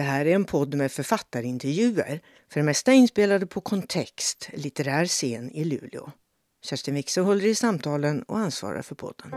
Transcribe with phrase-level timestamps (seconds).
[0.00, 2.20] Det här är en podd med författarintervjuer,
[2.52, 6.10] för det mesta inspelade på Kontext, litterär scen i Luleå.
[6.64, 9.30] Kerstin Wixer håller i samtalen och ansvarar för podden.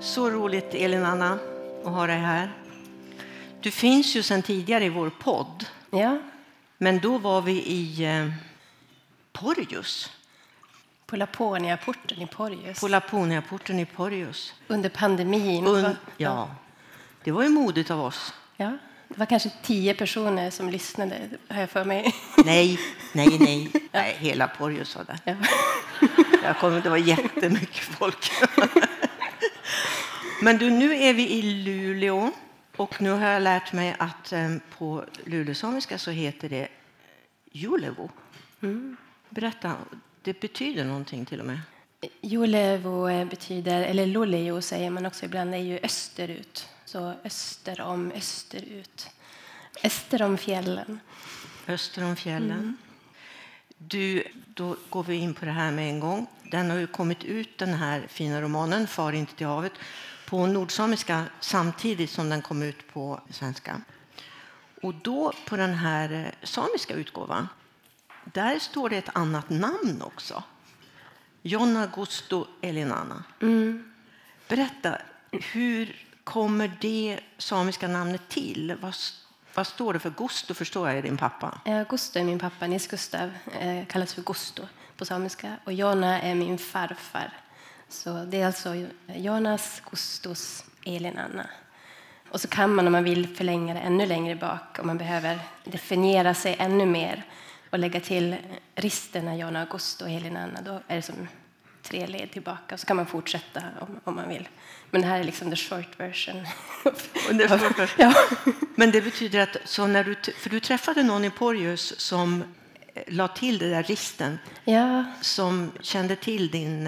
[0.00, 1.38] Så roligt, Elin-Anna,
[1.84, 2.52] att ha dig här.
[3.60, 5.64] Du finns ju sedan tidigare i vår podd.
[5.90, 6.18] Ja.
[6.78, 8.47] Men då var vi i eh,
[9.40, 10.10] Porjus.
[11.06, 12.80] På Laponiaporten i Porjus.
[12.80, 14.54] På Laponiaporten i Porjus.
[14.68, 15.66] Under pandemin.
[15.66, 16.50] Un ja,
[17.24, 18.34] det var ju modigt av oss.
[18.56, 22.14] Ja, det var kanske tio personer som lyssnade, har jag för mig.
[22.44, 22.80] Nej,
[23.12, 23.72] nej, nej.
[23.92, 25.18] nej hela Porjus var där.
[25.24, 25.36] Ja.
[26.62, 28.30] Jag det var jättemycket folk.
[30.42, 32.32] Men du, nu är vi i Luleå
[32.76, 36.68] och nu har jag lärt mig att eh, på lulesamiska så heter det
[37.52, 38.10] Julevo.
[38.62, 38.96] Mm.
[39.30, 39.76] Berätta,
[40.22, 41.60] det betyder någonting till och med.
[42.20, 46.68] Julevo betyder, eller Luleå säger man också ibland, är ju österut.
[46.84, 49.10] Så öster om, österut.
[49.84, 51.00] Öster om fjällen.
[51.66, 52.50] Öster om fjällen.
[52.50, 52.76] Mm.
[53.78, 56.26] Du, då går vi in på det här med en gång.
[56.50, 59.72] Den har ju kommit ut, den här fina romanen Far inte till havet
[60.28, 63.80] på nordsamiska samtidigt som den kom ut på svenska.
[64.82, 67.48] Och då på den här samiska utgåvan,
[68.32, 70.42] där står det ett annat namn också.
[71.42, 73.24] Jonna Gusto Elinana.
[73.40, 73.92] Mm.
[74.48, 74.98] Berätta,
[75.30, 78.76] hur kommer det samiska namnet till?
[78.80, 78.94] Vad,
[79.54, 80.10] vad står det för?
[80.10, 81.60] Gusto förstår jag är din pappa.
[81.64, 84.62] Ja, Gusto är min pappa, Nils Gustav, eh, kallas för Gusto
[84.96, 85.56] på samiska.
[85.64, 87.32] Och Jonna är min farfar.
[87.88, 91.46] Så det är alltså Jonas, Gustos, Elin, Anna.
[92.30, 95.38] Och så kan man om man vill förlänga det ännu längre bak om man behöver
[95.64, 97.24] definiera sig ännu mer
[97.70, 98.36] och lägga till
[98.74, 100.60] risterna Jonna, Augusto och Elin, Anna.
[100.60, 101.28] Då är det som
[101.82, 102.78] tre led tillbaka.
[102.78, 104.48] Så kan man fortsätta om, om man vill.
[104.90, 106.46] Men det här är liksom the short version.
[107.98, 108.14] ja.
[108.74, 112.44] Men det betyder att så när du, för du träffade någon i Porjus som
[113.06, 115.04] la till det där risten ja.
[115.20, 116.84] som kände till din...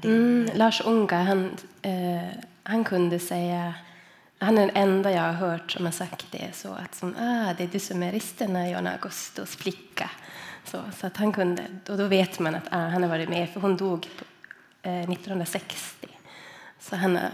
[0.00, 0.10] din...
[0.10, 2.28] Mm, Lars Unga, han, eh,
[2.62, 3.74] han kunde säga...
[4.44, 6.50] Han är den enda jag har hört som har sagt det.
[6.54, 10.10] Så att som, ah, det är du som är risten Jan Augustos flicka.
[10.64, 13.50] Så, så att han kunde, och då vet man att ah, han har varit med,
[13.50, 14.08] för hon dog
[14.82, 16.06] eh, 1960.
[16.80, 17.30] Så han har,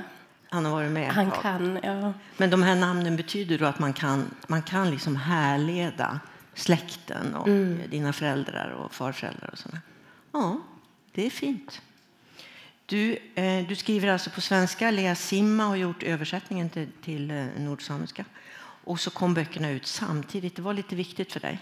[0.48, 1.08] han har varit med.
[1.12, 2.12] Han kan, ja.
[2.36, 6.20] Men de här namnen betyder då att man kan, man kan liksom härleda
[6.54, 7.80] släkten och mm.
[7.90, 9.80] dina föräldrar och farföräldrar och sådana.
[10.32, 10.60] Ja,
[11.12, 11.82] det är fint.
[12.90, 14.90] Du, eh, du skriver alltså på svenska.
[14.90, 18.24] Lea Simma har gjort översättningen till, till eh, nordsamiska.
[18.84, 20.56] Och så kom böckerna ut samtidigt.
[20.56, 21.58] Det var lite viktigt för dig.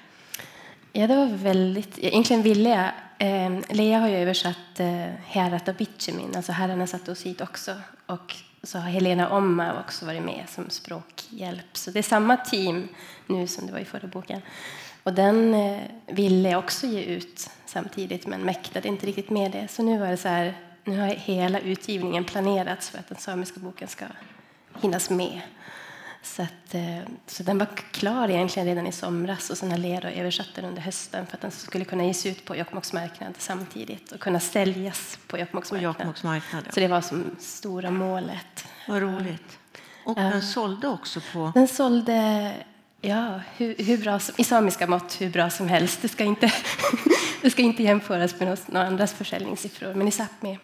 [0.93, 1.99] Ja, det var väldigt...
[1.99, 2.91] Egentligen ville jag...
[3.19, 7.77] Eh, Lea har ju översatt eh, Herrat och Bitchemin, alltså Herrarna satte oss hit också.
[8.07, 11.77] Och så har Helena Omma också varit med som språkhjälp.
[11.77, 12.89] Så det är samma team
[13.27, 14.41] nu som det var i förra boken.
[15.03, 19.69] Och den eh, ville jag också ge ut samtidigt, men mäktade inte riktigt med det.
[19.69, 20.55] Så nu var det så här,
[20.89, 24.05] nu har hela utgivningen planerats för att den samiska boken ska
[24.81, 25.41] hinnas med.
[26.23, 30.13] Så, att, eh, så den var klar egentligen redan i somras och sen har Lera
[30.13, 34.13] översatt den under hösten för att den skulle kunna ges ut på Jokkmokks marknad samtidigt
[34.13, 35.83] och kunna säljas på Jokkmokks marknad.
[35.83, 36.73] Jokkmokks marknad ja.
[36.73, 38.67] Så det var som stora målet.
[38.89, 39.59] Vad roligt.
[40.05, 41.53] Och den sålde också på...
[41.55, 42.55] Den sålde
[43.01, 46.03] Ja, hur, hur, bra som, i samiska mått hur bra som helst.
[46.03, 46.53] Det ska inte,
[47.43, 50.59] det ska inte jämföras med några andras försäljningssiffror, men i Sápmi.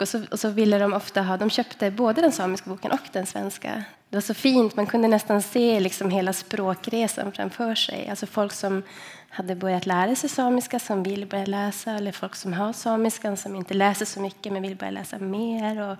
[0.00, 3.08] Och så, och så ville de ofta ha, de köpte både den samiska boken och
[3.12, 3.84] den svenska.
[4.08, 8.08] Det var så fint, man kunde nästan se liksom hela språkresan framför sig.
[8.08, 8.82] Alltså folk som
[9.32, 13.56] hade börjat lära sig samiska, som vill börja läsa, eller folk som har samiskan, som
[13.56, 15.90] inte läser så mycket men vill börja läsa mer.
[15.90, 15.98] Och,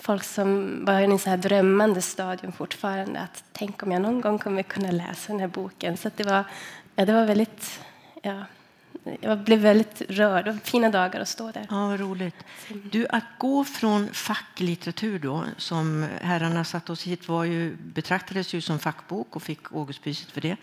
[0.00, 3.20] folk som var i en så här drömmande stadium fortfarande.
[3.20, 5.96] Att tänk om jag någon gång kommer kunna läsa den här boken.
[5.96, 6.44] Så det var,
[6.96, 7.80] ja, det var väldigt...
[8.22, 8.44] Ja,
[9.20, 10.46] jag blev väldigt rörd.
[10.46, 11.66] Var fina dagar att stå där.
[11.70, 12.36] Ja, vad roligt.
[12.90, 18.60] Du, att gå från facklitteratur då, som herrarna satt oss hit, var ju, betraktades ju
[18.60, 20.56] som fackbok och fick Augustpriset för det,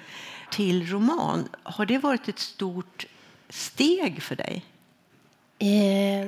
[0.51, 1.49] till roman.
[1.63, 3.05] Har det varit ett stort
[3.49, 4.65] steg för dig?
[5.59, 6.27] Eh,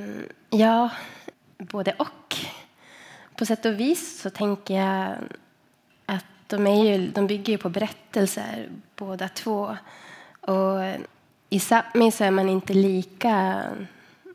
[0.50, 0.90] ja,
[1.58, 2.36] både och
[3.36, 5.16] på sätt och vis så tänker jag
[6.06, 9.78] att de, är ju, de bygger ju på berättelser båda två.
[10.42, 10.80] Och
[11.54, 13.64] i Sápmi så är man inte lika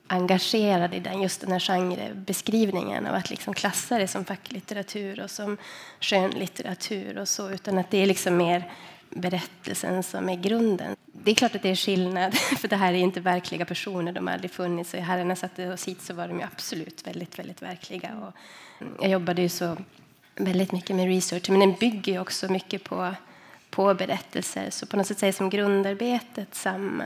[0.06, 5.30] engagerad i den, just den här genrebeskrivningen av att liksom klassa det som facklitteratur och
[5.30, 5.56] som
[6.00, 8.72] skönlitteratur och så, utan att det är liksom mer
[9.10, 10.96] berättelsen som är grunden.
[11.12, 14.26] det är klart att det är skillnad, för det här är inte verkliga personer, de
[14.26, 14.94] har aldrig funnits.
[14.94, 18.16] Och i Herrarna satte oss hit så var de ju absolut väldigt, väldigt verkliga.
[18.16, 18.34] Och
[19.00, 19.76] jag jobbade ju så
[20.34, 23.14] väldigt mycket med research, men den bygger ju också mycket på,
[23.76, 27.04] på berättelser, så på något sätt är som grundarbetet samma.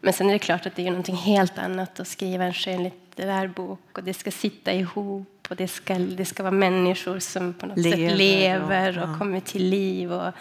[0.00, 3.46] Men sen är det klart att det är någonting helt annat att skriva en skönlitterär
[3.46, 7.66] bok och det ska sitta ihop och det ska, det ska vara människor som på
[7.66, 9.18] något lever, sätt lever och, och ja.
[9.18, 10.12] kommer till liv.
[10.12, 10.32] Och,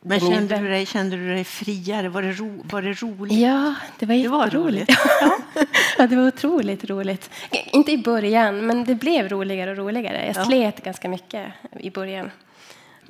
[0.00, 2.08] men kände du, dig, kände du dig friare?
[2.08, 3.38] Var det, ro, var det roligt?
[3.38, 4.90] Ja, det var jätteroligt.
[5.20, 5.38] Ja.
[5.98, 7.30] ja, det var otroligt roligt.
[7.72, 10.32] Inte i början, men det blev roligare och roligare.
[10.36, 11.46] Jag slet ganska mycket
[11.80, 12.30] i början.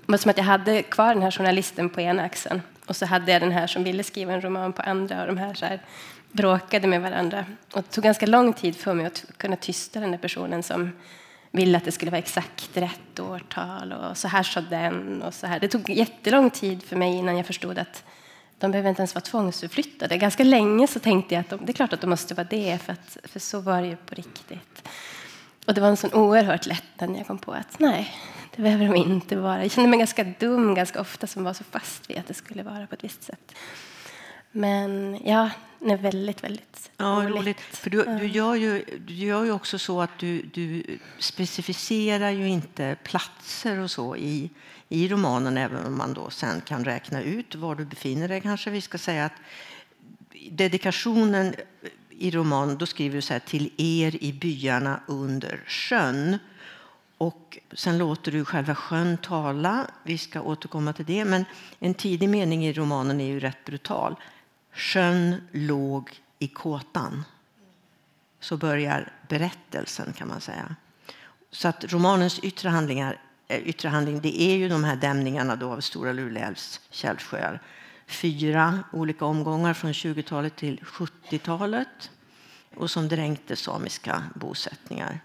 [0.07, 3.33] Var som att jag hade kvar den här journalisten på ena axeln och så hade
[3.33, 5.81] jag den här som ville skriva en roman på andra och de här, så här
[6.33, 7.45] bråkade med varandra.
[7.73, 10.93] Och det tog ganska lång tid för mig att kunna tysta den där personen som
[11.51, 15.47] ville att det skulle vara exakt rätt årtal och så här sa den och så
[15.47, 15.61] här.
[15.61, 18.05] Det tog jättelång tid för mig innan jag förstod att
[18.59, 20.19] de behöver inte ens vara tvångsförflyttade.
[20.19, 22.79] Ganska länge så tänkte jag att de, det är klart att de måste vara det,
[22.83, 24.89] för, att, för så var det ju på riktigt.
[25.67, 28.15] Och det var en sån oerhört lättnad när jag kom på att nej,
[28.57, 29.63] det behöver de inte vara.
[29.63, 32.63] Jag kände mig ganska dum ganska ofta som var så fast vid att det skulle
[32.63, 33.55] vara på ett visst sätt.
[34.53, 37.37] Men ja, det är väldigt, väldigt ja, roligt.
[37.37, 37.61] roligt.
[37.61, 42.49] För du, du, gör ju, du gör ju också så att du, du specificerar ju
[42.49, 44.51] inte platser och så i,
[44.89, 48.41] i romanen, även om man då sen kan räkna ut var du befinner dig.
[48.41, 49.33] Kanske vi ska säga att
[50.51, 51.55] dedikationen
[52.19, 56.39] i romanen, då skriver du så här, till er i byarna under sjön.
[57.19, 59.87] Och sen låter du själva sjön tala.
[60.03, 61.25] Vi ska återkomma till det.
[61.25, 61.45] Men
[61.79, 64.17] en tidig mening i romanen är ju rätt brutal.
[64.73, 67.25] Sjön låg i kåtan.
[68.41, 70.77] Så börjar berättelsen kan man säga.
[71.51, 75.73] Så att romanens yttre, handlingar, eh, yttre handling det är ju de här dämningarna då
[75.73, 77.63] av Stora Luleälvs källsjöar.
[78.07, 82.11] Fyra olika omgångar från 20-talet till 70-talet
[82.75, 85.21] och som dränkte samiska bosättningar.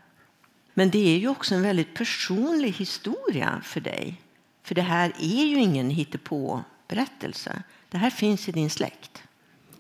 [0.73, 4.21] Men det är ju också en väldigt personlig historia för dig.
[4.63, 7.63] För det här är ju ingen hittepå-berättelse.
[7.89, 9.23] Det här finns i din släkt.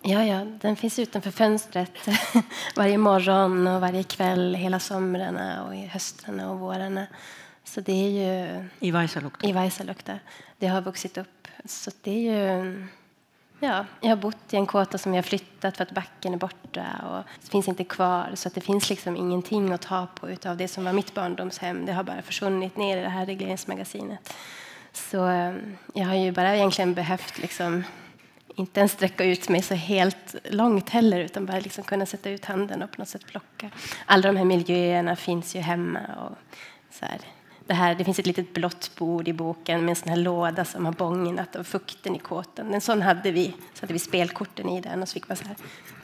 [0.03, 1.91] Ja, ja, den finns utanför fönstret
[2.75, 7.07] varje morgon och varje kväll hela somrarna och höstarna och vårarna.
[7.63, 8.63] Så det är ju...
[8.79, 9.47] I Vaisalukta?
[9.47, 10.19] I Vaisalukta.
[10.57, 11.47] Det har vuxit upp.
[11.65, 12.87] Så det är ju...
[13.59, 16.85] Ja, jag har bott i en kåta som jag flyttat för att backen är borta
[17.09, 18.31] och det finns inte kvar.
[18.35, 21.85] Så det finns liksom ingenting att ta på utav det som var mitt barndomshem.
[21.85, 24.33] Det har bara försvunnit ner i det här regleringsmagasinet.
[24.93, 25.53] Så eh,
[25.93, 27.83] jag har ju bara egentligen behövt liksom
[28.55, 32.45] inte ens sträcka ut mig så helt långt heller utan bara liksom kunna sätta ut
[32.45, 33.69] handen och på något sätt plocka.
[34.05, 35.99] Alla de här miljöerna finns ju hemma.
[35.99, 36.37] Och
[36.91, 37.19] så här.
[37.67, 40.65] Det, här, det finns ett litet blått bord i boken med en sån här låda
[40.65, 42.73] som har bångnat av fukten i kåten.
[42.73, 43.53] En sån hade vi.
[43.73, 45.55] Så hade vi spelkorten i den och så fick man så här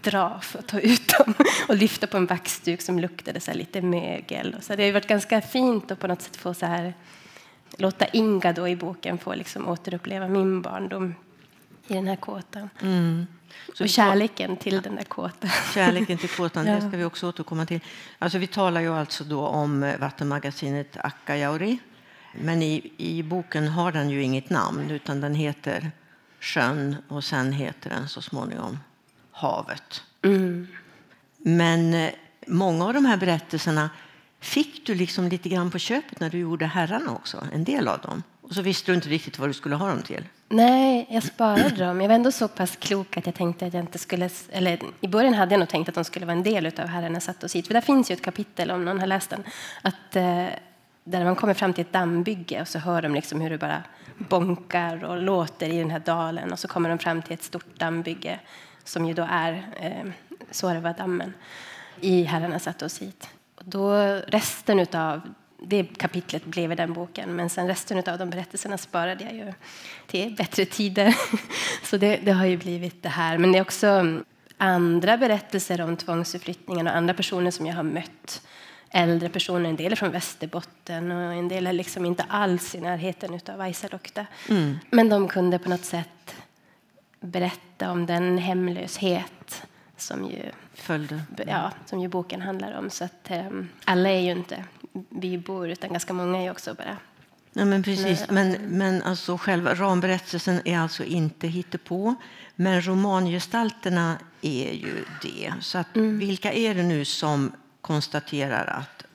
[0.01, 1.33] dra för att ta ut dem
[1.67, 4.55] och lyfta på en vaxduk som luktade så lite mögel.
[4.57, 6.93] Och så det har varit ganska fint att på något sätt få så här
[7.77, 11.15] låta Inga då i boken få liksom återuppleva min barndom
[11.87, 12.69] i den här kåtan.
[12.81, 13.27] Mm.
[13.73, 15.49] Så och kärleken till den där kåtan.
[15.73, 16.75] Kärleken till kåtan, ja.
[16.75, 17.79] det ska vi också återkomma till.
[18.19, 21.79] Alltså vi talar ju alltså då om vattenmagasinet Akkajauri.
[22.41, 25.91] Men i, i boken har den ju inget namn, utan den heter
[26.39, 28.79] Sjön och sen heter den så småningom
[29.31, 30.03] Havet.
[30.23, 30.67] Mm.
[31.37, 32.09] Men eh,
[32.47, 33.89] många av de här berättelserna
[34.39, 37.99] fick du liksom lite grann på köpet när du gjorde Herrarna också, en del av
[38.01, 38.23] dem.
[38.47, 40.23] Och så visste du inte riktigt vad du skulle ha dem till.
[40.49, 42.01] Nej, jag sparade dem.
[42.01, 44.29] Jag var ändå så pass klok att jag tänkte att jag inte skulle...
[44.51, 47.19] Eller i början hade jag nog tänkt att de skulle vara en del av Herrarna
[47.19, 47.67] satt oss hit.
[47.67, 49.43] För där finns ju ett kapitel, om någon har läst den,
[49.81, 50.45] att, eh,
[51.03, 53.83] där man kommer fram till ett dammbygge och så hör de liksom hur det bara
[54.17, 57.79] bonkar och låter i den här dalen och så kommer de fram till ett stort
[57.79, 58.39] dammbygge
[58.83, 60.11] som ju då är eh,
[60.51, 61.33] Suorva-dammen
[62.01, 63.29] i Herrarna satt oss hit.
[63.55, 63.93] Och då
[64.27, 65.21] resten av
[65.59, 67.35] det kapitlet blev i den boken.
[67.35, 69.53] Men sen resten av de berättelserna sparade jag ju
[70.07, 71.15] till bättre tider.
[71.83, 73.37] Så det, det, har ju blivit det här.
[73.37, 74.19] Men det är också
[74.57, 78.41] andra berättelser om tvångsförflyttningen och andra personer som jag har mött.
[78.89, 82.81] Äldre personer, en del är från Västerbotten och en del är liksom inte alls i
[82.81, 84.25] närheten av Vaisalokta.
[84.49, 84.77] Mm.
[84.89, 86.35] Men de kunde på något sätt
[87.19, 89.63] berätta om den hemlöshet
[89.97, 91.21] som ju, Följde.
[91.47, 92.89] Ja, som ju boken handlar om.
[92.89, 94.63] Så att, um, alla är ju inte
[95.09, 96.97] bybor, utan ganska många är också bara
[97.57, 98.25] Ja, men precis.
[98.29, 102.15] Men, men alltså själva ramberättelsen är alltså inte hittepå.
[102.55, 105.53] Men romangestalterna är ju det.
[105.61, 106.19] Så att, mm.
[106.19, 107.51] vilka är det nu som
[107.81, 109.05] konstaterar att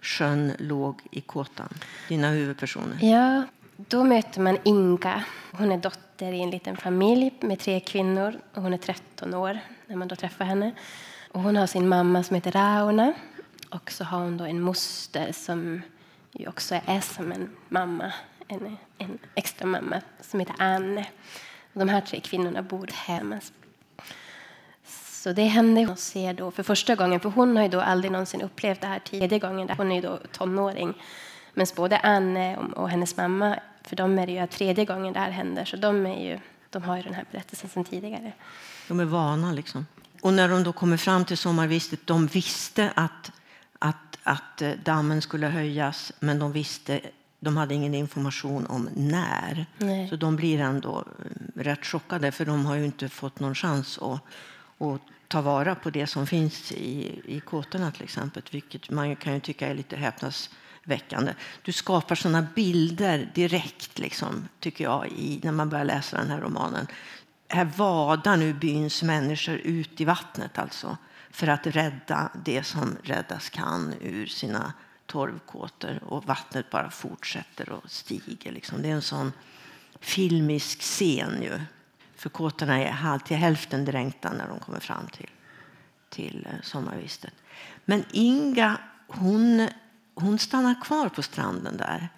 [0.00, 1.68] sjön låg i kåtan?
[2.08, 2.98] Dina huvudpersoner.
[3.00, 3.44] Ja,
[3.76, 5.24] då möter man Inga.
[5.52, 8.40] Hon är dotter i en liten familj med tre kvinnor.
[8.54, 10.72] Och hon är 13 år när man då träffar henne.
[11.32, 13.12] Och hon har sin mamma som heter Rauna.
[13.70, 15.82] Och så har hon då en moster som
[16.32, 18.12] ju också är som en mamma,
[18.48, 21.06] en, en extra mamma som heter Anne.
[21.72, 23.40] De här tre kvinnorna bor hemma.
[25.22, 28.12] Så det hände hon ser då för första gången, för hon har ju då aldrig
[28.12, 29.70] någonsin upplevt det här tredje gången.
[29.76, 30.94] Hon är ju då tonåring.
[31.54, 35.30] Men både Anne och hennes mamma, för dem är det ju tredje gången det här
[35.30, 36.38] händer, så de, är ju,
[36.70, 38.32] de har ju den här berättelsen sedan tidigare.
[38.88, 39.86] De är vana liksom.
[40.22, 43.32] Och när de då kommer fram till sommarvistet, de visste att,
[44.22, 47.00] att, eh, dammen skulle höjas, men de visste
[47.40, 49.66] de hade ingen information om när.
[49.78, 50.08] Nej.
[50.08, 53.98] Så de blir ändå eh, rätt chockade, för de har ju inte fått någon chans
[53.98, 54.20] att,
[54.86, 59.34] att ta vara på det som finns i, i kåtorna till exempel, vilket man kan
[59.34, 61.34] ju tycka är lite häpnadsväckande.
[61.62, 66.40] Du skapar sådana bilder direkt, liksom, tycker jag, i, när man börjar läsa den här
[66.40, 66.86] romanen.
[67.48, 70.96] Här vadar nu byns människor ut i vattnet alltså,
[71.30, 74.72] för att rädda det som räddas kan ur sina
[75.06, 78.52] torvkåtor och vattnet bara fortsätter och stiger.
[78.52, 78.82] Liksom.
[78.82, 79.32] Det är en sån
[80.00, 81.60] filmisk scen ju.
[82.16, 85.30] För kåtorna är till hälften dränkta när de kommer fram till,
[86.08, 87.34] till eh, sommarvistet.
[87.84, 89.68] Men Inga hon,
[90.14, 92.08] hon stannar kvar på stranden där.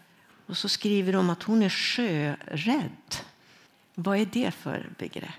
[0.46, 3.16] Och så skriver de att hon är sjörädd.
[3.94, 5.30] Vad är det för begrepp?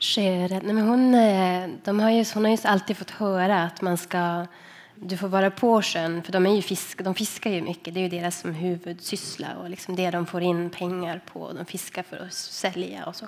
[0.00, 0.62] Sjörädd?
[0.62, 3.96] Nej, men hon, eh, de har ju, hon har ju alltid fått höra att man
[3.98, 4.46] ska
[5.02, 7.94] du får vara på sjön, för de, är ju fisk, de fiskar ju mycket.
[7.94, 11.52] Det är ju deras som huvudsyssla och liksom det de får in pengar på.
[11.52, 13.26] De fiskar för att sälja och så.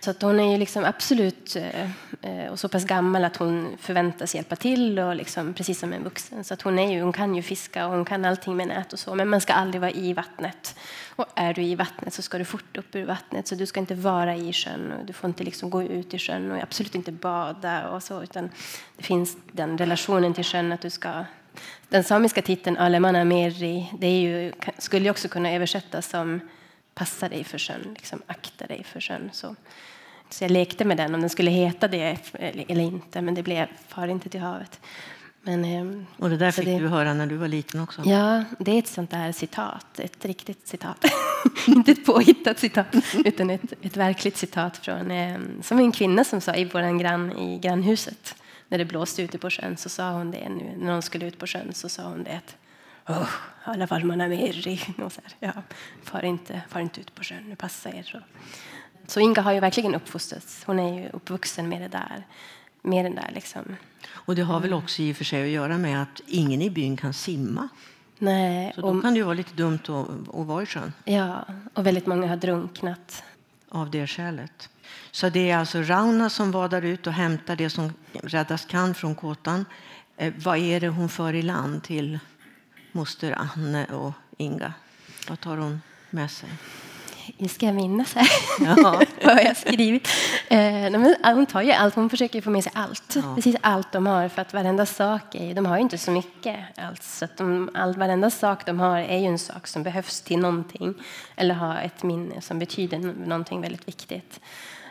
[0.00, 1.90] Så att hon är ju liksom absolut eh,
[2.22, 6.04] eh, och så pass gammal att hon förväntas hjälpa till, och liksom, precis som en
[6.04, 6.44] vuxen.
[6.44, 8.92] Så att hon, är ju, hon kan ju fiska och hon kan allting med nät
[8.92, 10.76] och så, men man ska aldrig vara i vattnet.
[11.16, 13.80] Och är du i vattnet så ska du fort upp ur vattnet, så du ska
[13.80, 16.94] inte vara i sjön och du får inte liksom gå ut i sjön och absolut
[16.94, 18.50] inte bada och så, utan
[18.96, 21.24] det finns den relationen till sjön att du ska
[21.88, 26.40] den samiska titeln Alemana Meri det är ju, skulle också kunna översättas som
[26.94, 29.30] passa dig för sjön, liksom, akta dig för sjön.
[29.32, 29.56] Så.
[30.30, 33.66] Så jag lekte med den om den skulle heta det eller inte, men det blev
[33.88, 34.80] Far inte till havet.
[35.46, 38.02] Men, ehm, och det där fick det, du höra när du var liten också?
[38.04, 41.04] Ja, det är ett sånt där citat, ett riktigt citat.
[41.66, 42.86] inte ett påhittat citat,
[43.24, 47.32] utan ett, ett verkligt citat från ehm, som en kvinna som sa i vår grann
[47.32, 48.34] i grannhuset
[48.68, 51.38] när det blåste ute på sjön så sa hon det nu när hon skulle ut
[51.38, 52.40] på sjön så sa hon det
[53.08, 53.28] oh,
[53.64, 54.78] alla fall man är med
[55.40, 55.52] ja,
[56.02, 58.02] far inte, far inte ut på sjön, nu passa er.
[58.02, 58.18] Så.
[59.06, 60.64] Så Inga har ju verkligen uppfostrats.
[60.66, 62.26] Hon är ju uppvuxen med det där.
[62.86, 63.76] Med den där liksom.
[64.08, 66.70] Och det har väl också i och för sig att göra med att ingen i
[66.70, 67.68] byn kan simma?
[68.18, 68.72] Nej.
[68.74, 70.92] Så då och, kan det ju vara lite dumt att, att vara i sjön.
[71.04, 73.22] Ja, och väldigt många har drunknat.
[73.68, 74.68] Av det skälet.
[75.10, 79.14] Så det är alltså Rauna som vadar ut och hämtar det som räddas kan från
[79.14, 79.64] kåtan.
[80.16, 82.18] Eh, vad är det hon för i land till
[82.92, 84.72] moster Anne och Inga?
[85.28, 86.48] Vad tar hon med sig?
[87.38, 88.28] Nu ska jag minnas här
[88.60, 89.02] ja.
[89.24, 90.08] vad jag skrivit.
[90.48, 93.16] Eh, men hon tar ju allt, hon försöker få med sig allt.
[93.16, 93.34] Ja.
[93.34, 94.28] Precis allt de har.
[94.28, 97.18] För att varenda sak är, de har ju inte så mycket alls.
[97.18, 100.38] Så att de, all, varenda sak de har är ju en sak som behövs till
[100.38, 100.94] någonting.
[101.36, 104.40] Eller har ett minne som betyder någonting väldigt viktigt.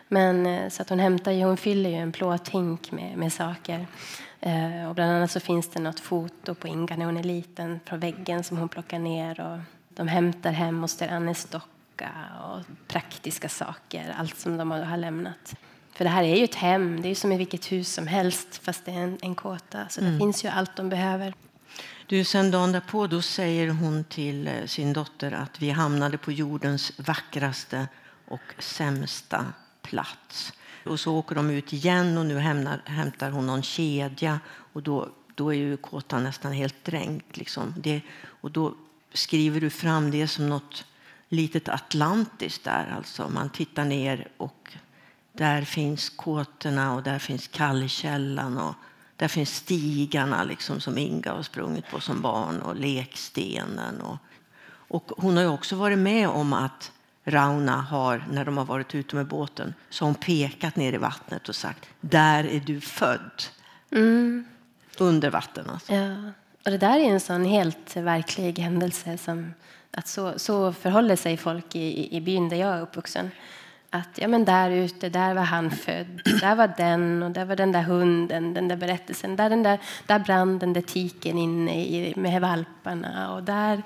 [0.07, 3.87] Men eh, så att hon hämtar ju, hon fyller ju en plåthink med, med saker.
[4.39, 7.79] Eh, och bland annat så finns det något foto på Inga när hon är liten
[7.85, 9.39] från väggen som hon plockar ner.
[9.41, 9.59] Och
[9.89, 12.11] de hämtar hem moster Annes dock klocka
[12.43, 15.55] och praktiska saker, allt som de har lämnat.
[15.93, 18.61] För det här är ju ett hem, det är som i vilket hus som helst
[18.63, 19.89] fast det är en, en kåta.
[19.89, 20.13] Så mm.
[20.13, 21.33] det finns ju allt de behöver.
[22.07, 26.31] Du, sen dagen därpå då säger hon till eh, sin dotter att vi hamnade på
[26.31, 27.87] jordens vackraste
[28.27, 29.45] och sämsta
[29.81, 30.53] plats.
[30.85, 34.39] Och så åker de ut igen och nu hämtar, hämtar hon någon kedja
[34.73, 37.37] och då, då är ju kåtan nästan helt dränkt.
[37.37, 37.73] Liksom.
[37.77, 38.01] Det,
[38.41, 38.75] och då
[39.13, 40.85] skriver du fram det som något
[41.29, 42.93] litet Atlantis där.
[42.97, 44.73] Alltså man tittar ner och
[45.33, 48.75] där finns kåtorna och där finns kallkällan och
[49.15, 54.01] där finns stigarna liksom, som Inga har sprungit på som barn och lekstenen.
[54.01, 54.17] Och,
[54.87, 56.91] och hon har också varit med om att
[57.23, 61.49] Rauna har, när de har varit ute med båten, så hon pekat ner i vattnet
[61.49, 63.43] och sagt där är du född.
[63.91, 64.45] Mm.
[64.97, 65.69] Under vatten.
[65.69, 65.93] Alltså.
[65.93, 66.15] Ja.
[66.65, 69.53] Och det där är en sån helt verklig händelse som
[69.97, 73.31] att så, så förhåller sig folk i, i byn där jag är uppvuxen.
[73.89, 77.55] Att ja, men där ute, där var han född, där var den och där var
[77.55, 79.35] den där hunden, den där berättelsen.
[79.35, 83.83] Där, den där, där brann den där tiken inne i, med valparna och där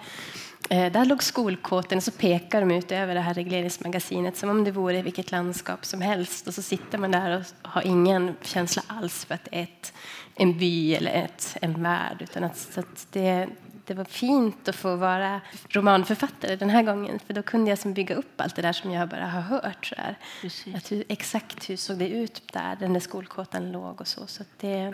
[0.71, 4.71] Eh, där låg skolkåten så pekar de ut över det här regleringsmagasinet som om det
[4.71, 6.47] vore vilket landskap som helst.
[6.47, 9.93] Och så sitter man där och har ingen känsla alls för att det är ett,
[10.35, 12.17] en by eller ett, en värld.
[12.19, 13.47] Utan att, så att det,
[13.89, 17.19] det var fint att få vara romanförfattare den här gången.
[17.27, 19.85] För då kunde jag som bygga upp allt det där som jag bara har hört.
[19.85, 20.17] Så där.
[20.75, 24.27] Att hur, exakt hur såg det ut där, den där skolkåtan låg och så.
[24.27, 24.93] så det,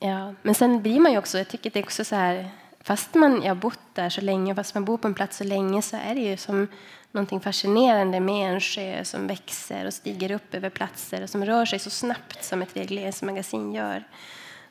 [0.00, 0.34] ja.
[0.42, 2.50] Men sen blir man ju också, jag tycker det är också så här,
[2.80, 5.82] fast man har bott där så länge, fast man bor på en plats så länge
[5.82, 6.68] så är det ju som
[7.12, 11.64] någonting fascinerande med en sjö som växer och stiger upp över platser och som rör
[11.64, 14.04] sig så snabbt som ett regleringsmagasin gör.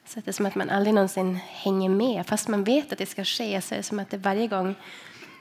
[0.07, 2.27] Så det är som att man aldrig någonsin hänger med.
[2.27, 4.75] Fast man vet att det ska ske så är det som att det varje gång,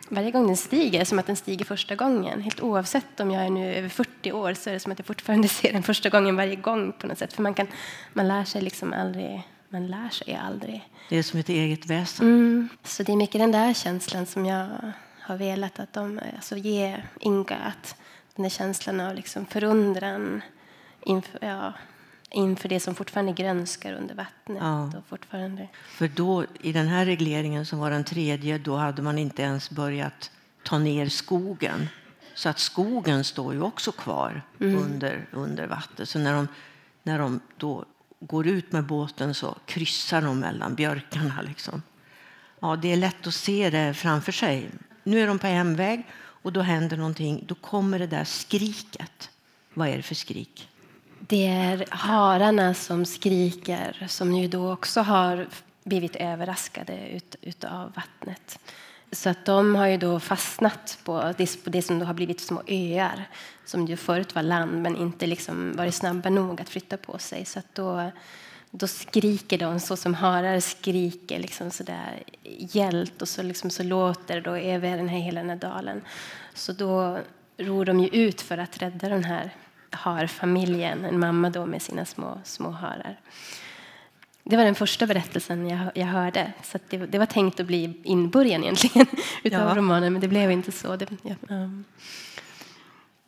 [0.09, 2.43] varje gång den stiger som att den stiger första gången.
[2.43, 5.07] Helt oavsett om jag är nu över 40 år så är det som att jag
[5.07, 7.33] fortfarande ser den första gången varje gång på något sätt.
[7.33, 7.67] För man, kan,
[8.13, 10.89] man lär sig liksom aldrig man lär sig aldrig.
[11.09, 12.27] Det är som ett eget väsen.
[12.27, 12.69] Mm.
[12.85, 14.69] Så det är mycket den där känslan som jag
[15.21, 17.57] har velat att de, alltså ge Inga.
[17.57, 17.97] Att
[18.35, 20.43] den där känslan av liksom förundran
[21.01, 21.73] inför, ja,
[22.37, 24.59] inför det som fortfarande grönskar under vattnet.
[24.61, 24.87] Ja.
[24.87, 25.69] Och fortfarande.
[25.89, 29.71] För då, i den här regleringen som var den tredje, då hade man inte ens
[29.71, 30.31] börjat
[30.63, 31.89] ta ner skogen.
[32.35, 34.79] Så att skogen står ju också kvar mm.
[34.79, 36.09] under, under vattnet.
[36.09, 36.49] Så när de,
[37.03, 37.85] när de då
[38.21, 41.43] går ut med båten så kryssar de mellan björkarna.
[41.43, 41.83] Liksom.
[42.61, 44.71] Ja, det är lätt att se det framför sig.
[45.05, 47.45] Nu är de på hemväg och då händer någonting.
[47.47, 49.31] Då kommer det där skriket.
[49.75, 50.69] Vad är det för skrik?
[51.29, 55.47] Det är hararna som skriker, som ju då också har
[55.85, 58.59] blivit överraskade ut, utav vattnet.
[59.13, 62.41] Så att de har ju då fastnat på det, på det som då har blivit
[62.41, 63.25] små öar
[63.65, 67.45] som ju förut var land men inte liksom varit snabba nog att flytta på sig.
[67.45, 68.11] Så att då,
[68.71, 73.83] då skriker de så som harar skriker, liksom så där hjält och så, liksom så
[73.83, 76.03] låter det då över den här, hela den här dalen.
[76.55, 77.19] Så då
[77.57, 79.51] ror de ju ut för att rädda den här
[79.97, 83.21] harfamiljen, en mamma då med sina små, små harar.
[84.43, 86.53] Det var den första berättelsen jag, jag hörde.
[86.63, 89.07] Så det, det, var tänkt att bli inbörjan egentligen
[89.43, 89.75] utav ja.
[89.75, 90.97] romanen, men det blev inte så.
[90.97, 91.85] Det, ja, um.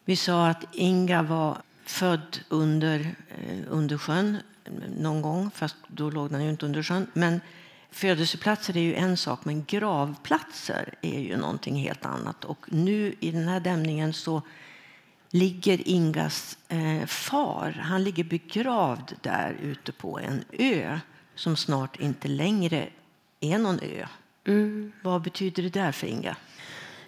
[0.05, 4.39] Vi sa att Inga var född under, eh, under sjön
[4.99, 7.07] någon gång, fast då låg den ju inte under sjön.
[7.13, 7.41] Men
[7.91, 12.45] födelseplatser är ju en sak, men gravplatser är ju någonting helt annat.
[12.45, 14.43] Och nu i den här dämningen så
[15.31, 17.71] ligger Ingas eh, far.
[17.71, 20.99] Han ligger begravd där ute på en ö
[21.35, 22.89] som snart inte längre
[23.41, 24.07] är någon ö.
[24.47, 24.93] Mm.
[25.03, 26.37] Vad betyder det där för Inga?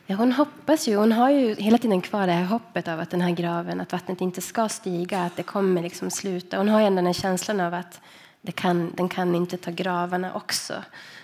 [0.06, 3.10] Ja, hon hoppas ju, hon har ju hela tiden kvar det här hoppet av att
[3.10, 6.56] den här graven, att vattnet inte ska stiga, att det kommer liksom sluta.
[6.56, 8.00] Hon har ändå den känslan av att
[8.42, 10.74] det kan, den kan inte ta gravarna också.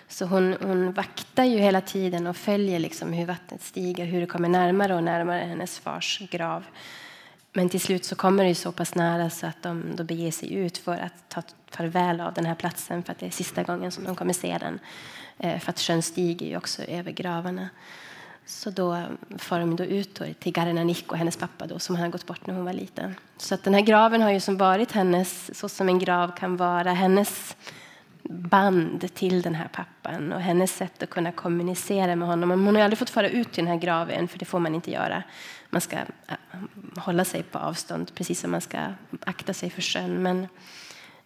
[0.09, 4.27] Så hon, hon vaktar ju hela tiden och följer liksom hur vattnet stiger, hur det
[4.27, 6.65] kommer närmare och närmare hennes fars grav.
[7.53, 10.55] Men till slut så kommer det så pass nära så att de då beger sig
[10.55, 13.91] ut för att ta farväl av den här platsen för att det är sista gången
[13.91, 14.79] som de kommer se den.
[15.39, 17.69] Eh, för att sjön stiger ju också över gravarna.
[18.47, 19.03] Så då
[19.39, 22.47] far de då ut då till Garnanik och hennes pappa då, som hade gått bort
[22.47, 23.15] när hon var liten.
[23.37, 26.57] Så att den här graven har ju som varit hennes, så som en grav kan
[26.57, 27.57] vara, hennes
[28.29, 32.51] band till den här pappan och hennes sätt att kunna kommunicera med honom.
[32.51, 34.91] Hon har aldrig fått fara ut till den här graven, för det får man inte
[34.91, 35.23] göra.
[35.71, 36.37] Man ska äh,
[36.97, 38.79] hålla sig på avstånd, precis som man ska
[39.27, 40.23] akta sig för sjön.
[40.23, 40.43] Men,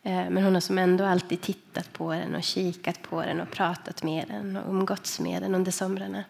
[0.02, 3.50] eh, men hon har som ändå alltid tittat på den och kikat på den och
[3.50, 6.24] pratat med den och umgåtts med den under somrarna.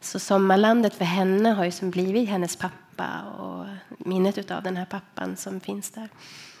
[0.00, 3.66] Så sommarlandet för henne har ju som blivit hennes pappa och
[4.06, 6.08] minnet av den här pappan som finns där.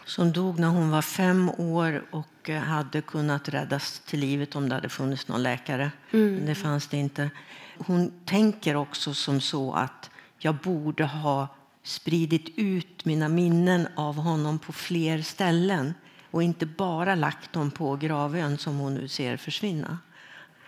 [0.06, 4.68] Som dog när hon var fem år och eh, hade kunnat räddas till livet om
[4.68, 5.90] det hade funnits någon läkare.
[6.12, 6.34] Mm.
[6.34, 7.30] Men det fanns det inte.
[7.78, 11.48] Hon tänker också som så att jag borde ha
[11.82, 15.94] spridit ut mina minnen av honom på fler ställen
[16.30, 19.98] och inte bara lagt dem på gravön som hon nu ser försvinna.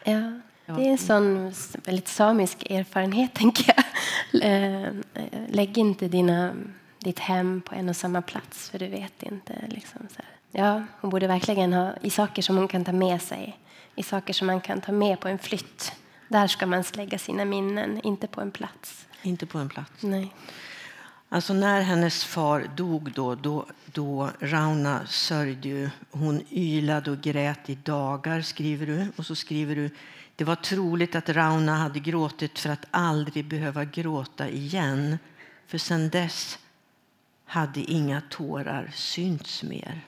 [0.05, 0.40] Ja.
[0.66, 1.53] Det är en sån
[1.85, 3.85] väldigt samisk erfarenhet, tänker jag.
[4.42, 4.92] Eh,
[5.48, 6.55] lägg inte dina,
[6.98, 9.54] ditt hem på en och samma plats, för du vet inte.
[9.68, 10.30] Liksom så här.
[10.50, 13.58] Ja, hon borde verkligen ha i saker som hon kan ta med sig,
[13.94, 15.92] i saker som man kan ta med på en flytt.
[16.28, 19.06] Där ska man lägga sina minnen, inte på en plats.
[19.22, 20.02] Inte på en plats.
[20.02, 20.34] Nej.
[21.28, 27.74] Alltså när hennes far dog då, då, då Rauna sörjde Hon ylade och grät i
[27.74, 29.06] dagar, skriver du.
[29.16, 29.90] Och så skriver du
[30.37, 35.18] det var troligt att Rauna hade gråtit för att aldrig behöva gråta igen.
[35.66, 36.58] För sedan dess
[37.48, 40.00] hade inga tårar synts mer.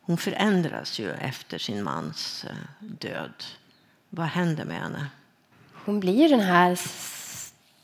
[0.00, 3.44] Hon förändras ju efter sin mans eh, död.
[4.08, 5.06] Vad händer med henne?
[5.84, 6.78] hon blir den här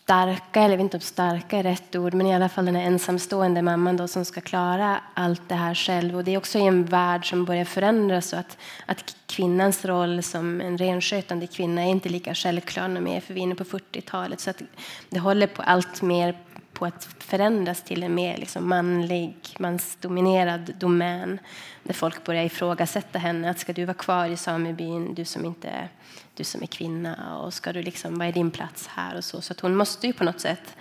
[0.04, 2.76] starka, eller jag vet inte om starka är rätt ord, men i alla fall den
[2.76, 6.16] här ensamstående mamman då som ska klara allt det här själv.
[6.16, 10.22] Och det är också i en värld som börjar förändras så att, att kvinnans roll
[10.22, 14.40] som en renskötande kvinna är inte lika självklar mer, för vi är inne på 40-talet.
[14.40, 14.62] Så att
[15.10, 16.36] det håller på allt mer
[16.78, 21.38] på att förändras till en mer liksom manlig, mansdominerad domän
[21.82, 23.50] där folk börjar ifrågasätta henne.
[23.50, 25.88] Att ska du vara kvar i samebyn, du som inte
[26.34, 29.40] du som är kvinna och ska du liksom, vad är din plats här och så.
[29.40, 30.76] Så att hon måste ju på något sätt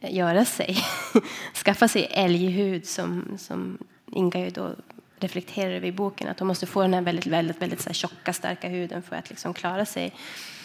[0.00, 0.76] eh, göra sig,
[1.64, 3.78] skaffa sig älghud som, som
[4.12, 4.74] Inga ju då
[5.18, 7.94] reflekterar över i boken, att hon måste få den här väldigt, väldigt, väldigt så här
[7.94, 10.14] tjocka, starka huden för att liksom klara sig.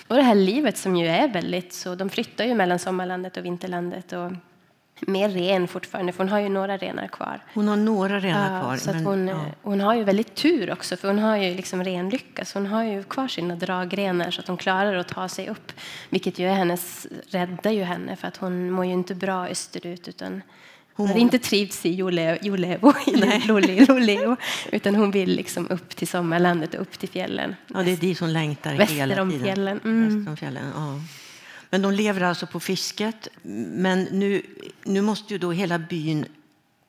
[0.08, 3.46] Och det här livet som ju är väldigt så, de flyttar ju mellan sommarlandet och
[3.46, 4.32] vinterlandet och
[5.08, 7.40] mer ren fortfarande, för hon har ju några renar kvar.
[7.54, 8.78] Hon har några renar ja, kvar.
[8.78, 9.46] Så men, hon, ja.
[9.62, 12.46] hon har ju väldigt tur också, för hon har ju liksom renlycka.
[12.46, 15.72] Så hon har ju kvar sina dragrenar så att hon klarar att ta sig upp.
[16.10, 20.08] Vilket ju är hennes, räddar ju henne, för att hon mår ju inte bra österut.
[20.08, 20.42] Utan
[21.00, 22.94] hon har inte trivts i Jolevo,
[23.88, 24.36] Loleo,
[24.72, 27.56] utan hon vill liksom upp till sommarlandet och upp till fjällen.
[27.68, 29.32] Ja, det är dit hon längtar Väster hela tiden.
[29.32, 29.80] Om fjällen.
[29.84, 30.16] Mm.
[30.16, 30.64] Väster om fjällen.
[30.76, 31.00] Ja.
[31.70, 33.28] Men de lever alltså på fisket.
[33.44, 34.42] Men nu,
[34.84, 36.26] nu måste ju då hela byn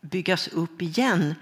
[0.00, 1.34] byggas upp igen.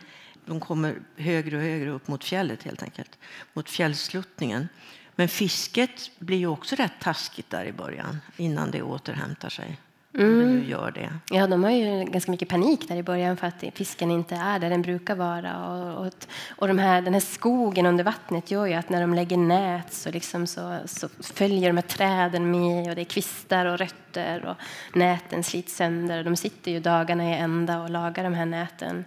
[0.44, 3.18] De kommer högre och högre upp mot fjället helt enkelt,
[3.52, 4.68] mot fjällsluttningen.
[5.14, 9.78] Men fisket blir ju också rätt taskigt där i början innan det återhämtar sig.
[10.18, 10.64] Mm.
[10.64, 11.10] gör det.
[11.30, 14.58] Ja, de har ju ganska mycket panik där i början för att fisken inte är
[14.58, 15.66] där den brukar vara.
[15.66, 16.12] Och, och,
[16.48, 19.92] och de här, den här skogen under vattnet gör ju att när de lägger nät
[19.92, 24.44] så, liksom så, så följer de här träden med och det är kvistar och rötter
[24.44, 24.56] och
[24.98, 26.24] näten slits sönder.
[26.24, 29.04] De sitter ju dagarna i ända och lagar de här näten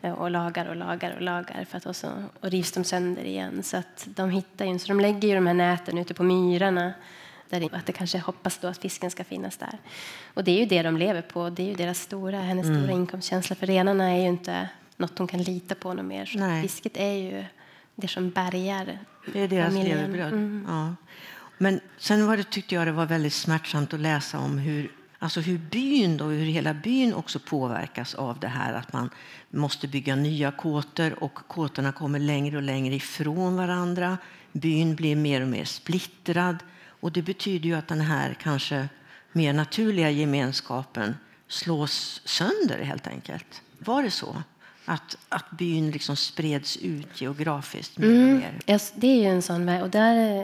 [0.00, 3.62] och lagar och lagar och lagar för att också, och rivs de sönder igen.
[3.62, 6.92] Så att de hittar ju, så de lägger ju de här näten ute på myrarna
[7.48, 9.78] där att det kanske hoppas då att fisken ska finnas där.
[10.36, 11.50] Och det är ju det de lever på.
[11.50, 12.78] Det är ju deras stora, hennes mm.
[12.78, 13.56] stora inkomstkänsla.
[13.56, 16.26] För renarna är ju inte något hon kan lita på något mer.
[16.26, 17.44] Så fisket är ju
[17.94, 18.98] det som bärgar
[19.32, 20.32] Det är deras levebröd.
[20.32, 20.64] Mm.
[20.68, 20.94] Ja.
[21.58, 25.40] Men sen var det, tyckte jag det var väldigt smärtsamt att läsa om hur, alltså
[25.40, 29.10] hur byn då, hur hela byn också påverkas av det här att man
[29.50, 34.18] måste bygga nya kåtor och kåtorna kommer längre och längre ifrån varandra.
[34.52, 36.56] Byn blir mer och mer splittrad.
[37.00, 38.88] Och det betyder ju att den här kanske
[39.36, 41.16] mer naturliga gemenskapen
[41.48, 43.62] slås sönder helt enkelt.
[43.78, 44.42] Var det så?
[44.84, 48.36] Att, att byn liksom spreds ut geografiskt mer mm.
[48.36, 48.60] mer?
[48.66, 49.82] Yes, det är ju en sån väg.
[49.82, 50.40] Och där,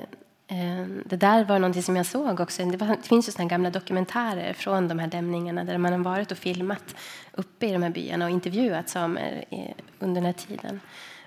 [0.46, 2.64] eh, det där var något som jag såg också.
[2.64, 5.98] Det, var, det finns ju såna gamla dokumentärer från de här dämningarna där man har
[5.98, 6.94] varit och filmat
[7.32, 9.44] uppe i de här byarna och intervjuat samer
[9.98, 10.80] under den här tiden.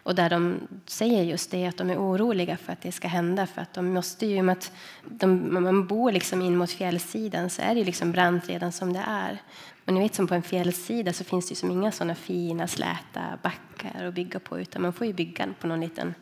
[0.05, 3.47] Och där de säger just det, att de är oroliga för att det ska hända.
[3.47, 4.71] För att de måste ju, att
[5.05, 9.03] de, man bor liksom in mot fjällsidan så är det liksom brant redan som det
[9.07, 9.41] är.
[9.85, 13.39] Och ni vet som på en fjällsida så finns det som inga sådana fina släta
[13.43, 16.13] backar att bygga på utan man får ju bygga på någon liten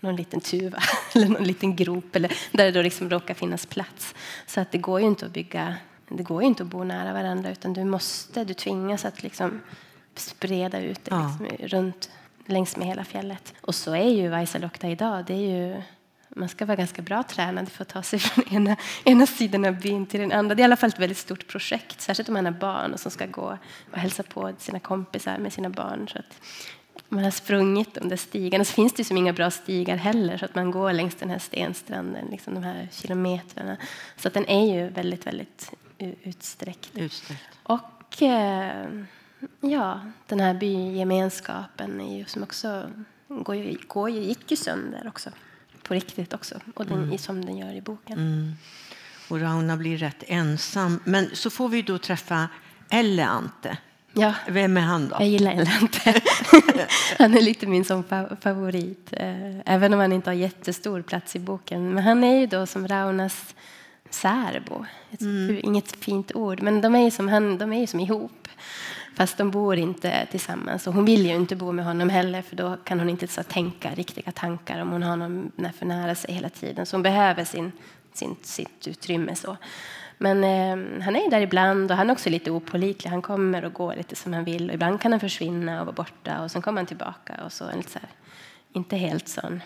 [0.00, 0.78] någon liten tuva
[1.14, 4.14] eller någon liten grop eller där det då liksom råkar finnas plats.
[4.46, 5.76] Så att det går ju inte att bygga,
[6.08, 9.60] det går inte att bo nära varandra utan du måste, du tvingas att liksom
[10.14, 11.68] spreda ut det liksom ja.
[11.68, 12.10] runt
[12.50, 13.54] längs med hela fjället.
[13.60, 15.24] Och så är ju Vaisalokta idag.
[15.26, 15.82] Det är ju,
[16.28, 19.80] man ska vara ganska bra tränad för att ta sig från ena, ena sidan av
[19.80, 20.54] byn till den andra.
[20.54, 23.00] Det är i alla fall ett väldigt stort projekt, särskilt om man har barn och
[23.00, 23.58] som ska gå
[23.90, 26.08] och hälsa på sina kompisar med sina barn.
[26.08, 26.40] Så att
[27.08, 28.64] man har sprungit de där stigarna.
[28.64, 31.38] Så finns det som inga bra stigar heller, så att man går längs den här
[31.38, 33.76] stenstranden, liksom de här kilometrarna.
[34.16, 36.90] Så att den är ju väldigt, väldigt utsträckt.
[36.94, 37.42] utsträckt.
[37.62, 38.22] Och...
[38.22, 38.86] Eh,
[39.60, 42.90] ja, den här bygemenskapen som också
[43.28, 45.30] går ju, går ju, gick ju sönder också.
[45.82, 46.60] På riktigt också.
[46.74, 47.18] Och den, mm.
[47.18, 48.18] som den gör i boken.
[48.18, 48.52] Mm.
[49.28, 51.00] Och Rauna blir rätt ensam.
[51.04, 52.48] Men så får vi då träffa
[53.28, 53.76] Ante.
[54.12, 54.34] Ja.
[54.48, 55.16] Vem är han då?
[55.18, 56.20] Jag gillar Ante.
[57.18, 58.04] han är lite min som
[58.40, 59.08] favorit.
[59.12, 61.94] Eh, även om han inte har jättestor plats i boken.
[61.94, 63.54] Men han är ju då som Raunas
[64.10, 64.84] särbo.
[65.20, 65.60] Mm.
[65.62, 68.48] Inget fint ord, men de är ju som, han, de är ju som ihop.
[69.20, 70.86] Fast de bor inte tillsammans.
[70.86, 73.42] Och hon vill ju inte bo med honom heller för då kan hon inte så
[73.42, 76.86] tänka riktiga tankar om hon har honom för nära sig hela tiden.
[76.86, 77.72] Så hon behöver sin,
[78.12, 79.34] sin, sitt utrymme.
[79.34, 79.56] så.
[80.18, 83.10] Men eh, han är där ibland och han är också lite opolitlig.
[83.10, 84.68] Han kommer och går lite som han vill.
[84.68, 87.34] Och ibland kan han försvinna och vara borta och sen kommer han tillbaka.
[87.44, 88.08] Och så, så här,
[88.72, 89.60] inte helt sån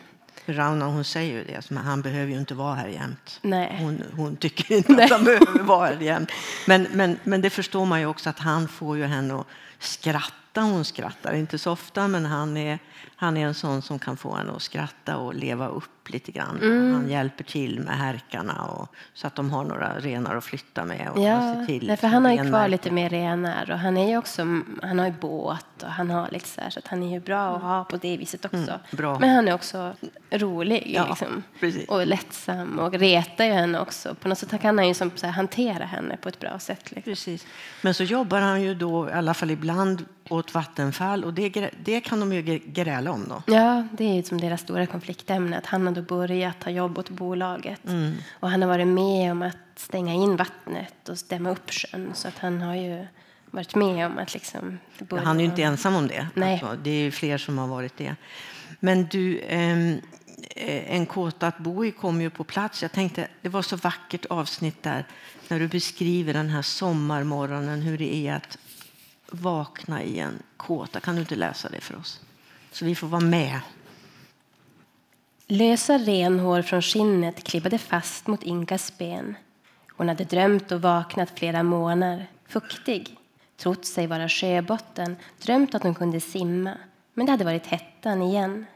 [0.47, 3.39] Rauna hon säger ju det, men han behöver ju inte vara här jämt.
[3.43, 3.77] Nej.
[3.81, 5.05] Hon, hon tycker inte Nej.
[5.05, 6.31] att han behöver vara här jämt.
[6.67, 9.47] Men, men, men det förstår man ju också att han får ju henne att
[9.79, 10.61] skratta.
[10.61, 12.79] Hon skrattar inte så ofta, men han är,
[13.25, 16.59] Han är en sån som kan få en att skratta och leva upp lite grann.
[16.63, 16.93] Mm.
[16.93, 21.11] Han hjälper till med härkarna och, så att de har några renar att flytta med.
[21.15, 24.19] Och ja, till för han har ju kvar lite mer renar och han är ju
[24.19, 24.43] också,
[24.83, 27.21] han har ju båt och han har lite så här, så att han är ju
[27.21, 28.81] bra att ha på det viset också.
[28.99, 29.95] Mm, Men han är också
[30.31, 31.43] rolig ja, liksom,
[31.89, 34.15] och lättsam och retar ju henne också.
[34.15, 36.91] På något sätt kan han ju som, så här, hantera henne på ett bra sätt.
[36.91, 37.03] Liksom.
[37.13, 37.47] Precis.
[37.83, 42.01] Men så jobbar han ju då i alla fall ibland åt Vattenfall och det, det
[42.01, 43.43] kan de ju gräla om då.
[43.47, 47.11] Ja, det är som deras stora konfliktämne att han har då börjat ta jobb åt
[47.11, 48.15] bolaget mm.
[48.41, 52.29] och han har varit med om att stänga in vattnet och stämma upp sjön så
[52.29, 53.07] att han har ju
[53.55, 54.79] varit med om att liksom...
[55.09, 56.27] Ja, han är ju inte ensam om det.
[56.35, 56.53] Nej.
[56.53, 58.17] Alltså, det är fler som har varit det.
[58.81, 60.01] Men du, ehm,
[60.51, 62.83] eh, en kåta att bo i kom ju på plats.
[62.83, 65.05] Jag tänkte, det var så vackert avsnitt där
[65.49, 68.59] när du beskriver den här sommarmorgonen, hur det är att
[69.31, 71.01] vakna i en kåta.
[71.01, 72.21] Kan du inte läsa det för oss?
[72.75, 73.61] Så vi får vara med.
[75.47, 79.37] Lösa renhår från skinnet klibbade fast mot Inkas ben.
[79.97, 83.17] Hon hade drömt och vaknat flera månader, fuktig,
[83.57, 86.79] trott sig vara sjöbotten, drömt att hon kunde simma,
[87.15, 88.67] men det hade varit hettan igen.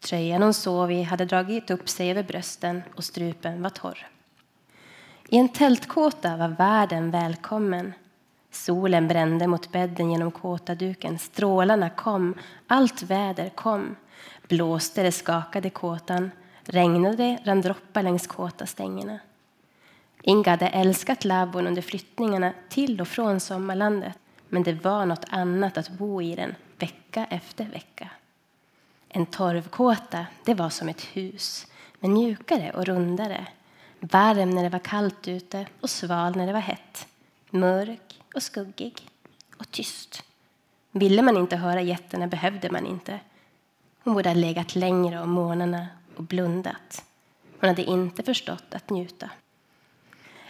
[0.00, 4.08] Tröjan hon sov i hade dragit upp sig över brösten och strupen var torr.
[5.28, 7.92] I en tältkåta var världen välkommen.
[8.52, 11.18] Solen brände mot bädden genom kåtaduken.
[11.18, 12.34] Strålarna kom,
[12.66, 13.96] allt väder kom.
[14.48, 16.30] Blåste det, skakade kåtan.
[16.64, 19.18] Regnade det, rann droppar längs kåtastängerna.
[20.22, 24.18] Inga hade älskat labbon under flyttningarna till och från sommarlandet
[24.52, 28.10] men det var något annat att bo i den vecka efter vecka.
[29.08, 31.66] En torvkåta det var som ett hus,
[32.00, 33.46] men mjukare och rundare.
[34.00, 37.06] Varm när det var kallt ute och sval när det var hett.
[37.50, 39.08] Mörk och skuggig
[39.56, 40.22] och tyst.
[40.90, 43.20] Ville man inte höra getterna behövde man inte.
[44.04, 47.04] Hon borde ha legat längre om morgnarna och blundat.
[47.60, 49.30] Hon hade inte förstått att njuta.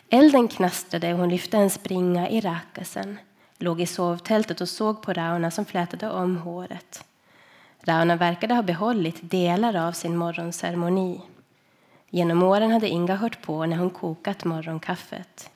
[0.08, 3.18] Elden knastrade och hon lyfte en springa i rakasen
[3.62, 7.04] låg i sovtältet och såg på Rauna som flätade om håret.
[7.80, 11.20] Rauna verkade ha behållit delar av sin morgonceremoni.
[12.10, 15.50] Genom åren hade Inga hört på när hon kokat morgonkaffet.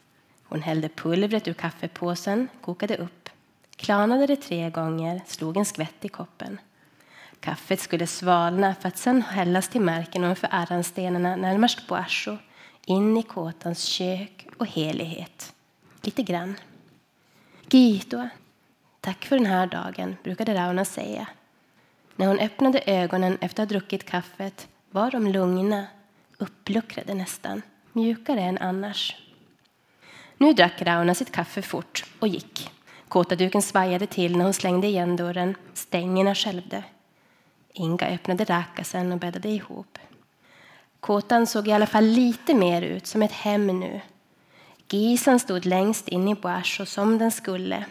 [0.49, 3.29] Hon hällde pulvret ur kaffepåsen, kokade upp,
[3.77, 6.61] klarnade det tre gånger, slog en skvätt i koppen.
[7.41, 12.37] Kaffet skulle svalna för att sedan hällas till marken ovanför arranstenarna närmast Boasho,
[12.87, 15.55] in i kåtans kök och helighet.
[16.03, 16.55] Lite grann.
[17.71, 18.29] Gito,
[19.01, 21.27] tack för den här dagen, brukade Rauna säga.
[22.17, 25.87] När hon öppnade ögonen efter att ha druckit kaffet var de lugna,
[26.39, 29.17] uppluckrade nästan, mjukare än annars.
[30.39, 32.71] Nu drack Rauna sitt kaffe fort och gick.
[33.09, 35.55] Kåtaduken svajade till när hon slängde igen dörren.
[35.75, 36.85] Stängerna skälvde.
[37.73, 39.99] Inga öppnade rakasen och bäddade ihop.
[41.01, 44.01] Kåtan såg i alla fall lite mer ut som ett hem nu.
[44.89, 47.85] Gisan stod längst in i Boasho som den skulle.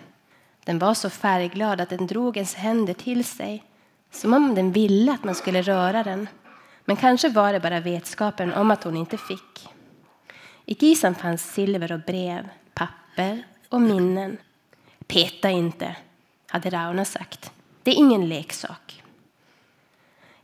[0.63, 3.63] Den var så färgglad att den drog ens händer till sig
[4.11, 6.27] som om den ville att man skulle röra den.
[6.85, 9.74] Men kanske var det bara vetskapen om att hon inte fick.
[10.65, 14.37] I kisan fanns silver och brev, papper och minnen.
[15.07, 15.95] Peta inte,
[16.47, 17.51] hade Rauna sagt.
[17.83, 19.03] Det är ingen leksak.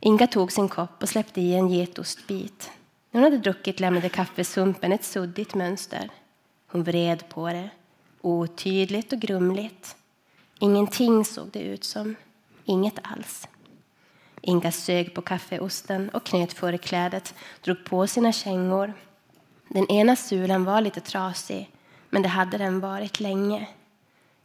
[0.00, 2.70] Inga tog sin kopp och släppte i en getostbit.
[3.10, 6.10] När hon hade druckit lämnade kaffesumpen ett suddigt mönster.
[6.66, 7.70] Hon vred på det,
[8.20, 9.96] otydligt och grumligt.
[10.58, 12.14] Ingenting såg det ut som.
[12.64, 13.48] Inget alls.
[14.40, 18.94] Inga sög på kaffeosten och knöt förklädet, drog på sina kängor
[19.72, 21.70] den ena sulan var lite trasig,
[22.10, 23.68] men det hade den varit länge.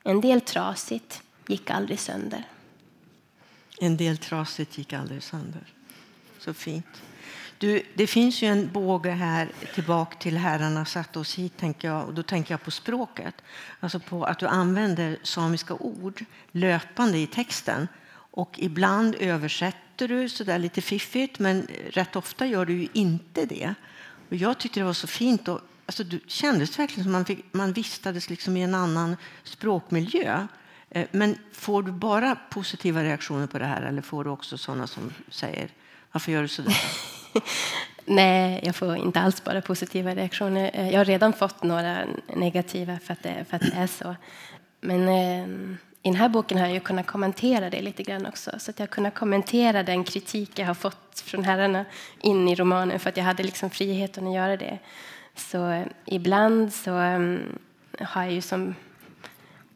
[0.04, 2.44] En del trasigt gick aldrig sönder.
[3.80, 5.74] En del trasigt gick aldrig sönder.
[6.40, 7.02] Så fint.
[7.58, 12.06] Du, det finns ju en båge här tillbaka till herrarna satte oss hit, tänker jag,
[12.08, 13.36] och då tänker jag på språket.
[13.80, 17.88] Alltså på att du använder samiska ord löpande i texten.
[18.32, 23.46] Och ibland översätter du så där lite fiffigt, men rätt ofta gör du ju inte
[23.46, 23.74] det.
[24.30, 25.48] Och jag tyckte det var så fint.
[25.48, 30.48] Och, alltså, det kändes verkligen som man, fick, man vistades liksom i en annan språkmiljö.
[30.90, 34.88] Eh, men får du bara positiva reaktioner på det här eller får du också sådana
[34.88, 35.70] som säger
[36.12, 36.78] varför gör du så där?
[38.06, 40.72] Nej, jag får inte alls bara positiva reaktioner.
[40.74, 44.16] Eh, jag har redan fått några negativa för att det, för att det är så.
[44.82, 48.52] Men eh, i den här boken har jag kunnat kommentera det lite grann också.
[48.58, 51.86] Så att jag har kunnat kommentera den kritik jag har fått från herrarna
[52.22, 54.80] in i romanen för att jag hade liksom friheten att göra det.
[55.36, 57.60] Så eh, ibland så mm,
[58.00, 58.76] har jag ju som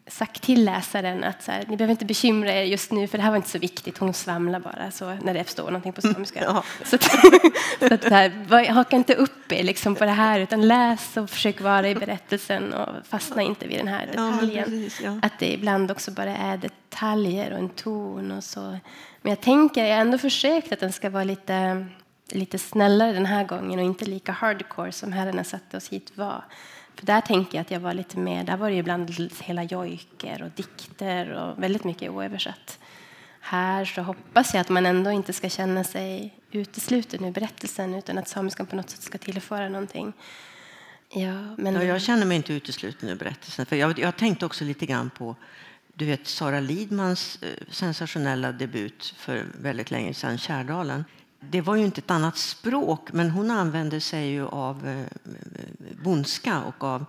[0.06, 3.24] sagt till läsaren att så här, ni behöver inte bekymra er just nu för det
[3.24, 6.44] här var inte så viktigt, hon svamlar bara så när det står någonting på samiska.
[6.44, 6.64] Ja.
[6.84, 7.02] Så, att,
[7.78, 11.60] så att här, haka inte upp er liksom på det här utan läs och försök
[11.60, 14.56] vara i berättelsen och fastna inte vid den här detaljen.
[14.56, 15.18] Ja, precis, ja.
[15.22, 18.60] Att det ibland också bara är detaljer och en ton och så.
[19.22, 21.86] Men jag tänker, jag har ändå försökt att den ska vara lite,
[22.30, 26.44] lite snällare den här gången och inte lika hardcore som herrarna satte oss hit var.
[26.94, 30.42] För där tänker jag att jag var lite mer, där var det ibland hela jojker
[30.42, 32.78] och dikter och väldigt mycket oöversatt.
[33.40, 38.18] Här så hoppas jag att man ändå inte ska känna sig utesluten ur berättelsen utan
[38.18, 40.12] att samiskan på något sätt ska tillföra någonting.
[41.08, 41.74] Ja, men...
[41.74, 43.66] Ja, jag känner mig inte utesluten ur berättelsen.
[43.66, 45.36] För jag, jag tänkte också lite grann på
[45.94, 51.04] du vet, Sara Lidmans eh, sensationella debut för väldigt länge sedan, Kärdalen
[51.50, 55.06] det var ju inte ett annat språk, men hon använde sig ju av eh,
[56.04, 57.04] bondska och av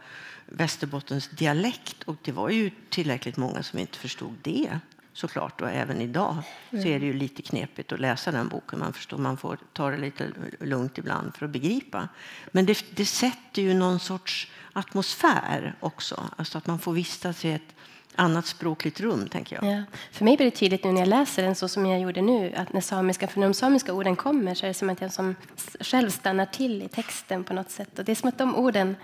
[0.46, 2.04] Västerbottens dialekt.
[2.04, 4.80] Och det var ju tillräckligt många som inte förstod det
[5.14, 5.62] såklart.
[5.62, 6.38] Och även idag
[6.70, 8.80] så är det ju lite knepigt att läsa den boken.
[8.80, 12.08] Man förstår, man får ta det lite lugnt ibland för att begripa.
[12.52, 16.30] Men det, det sätter ju någon sorts atmosfär också.
[16.36, 17.76] Alltså att man får vistas i ett
[18.16, 19.28] annat språkligt rum.
[19.28, 19.78] tänker jag.
[19.78, 19.84] Ja.
[20.12, 22.54] För mig blir det tydligt nu när jag läser den så som jag gjorde nu
[22.56, 25.14] att när, samiska, för när de samiska orden kommer så är det som att jag
[25.14, 25.36] som
[25.80, 28.00] själv stannar till i texten på något sätt.
[28.00, 28.96] Och det är som att de orden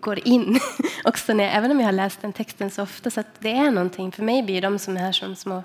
[0.00, 0.60] går in
[1.04, 3.10] också, när, även om jag har läst den texten så ofta.
[3.10, 4.12] Så det är någonting.
[4.12, 5.62] För mig blir de som här som små,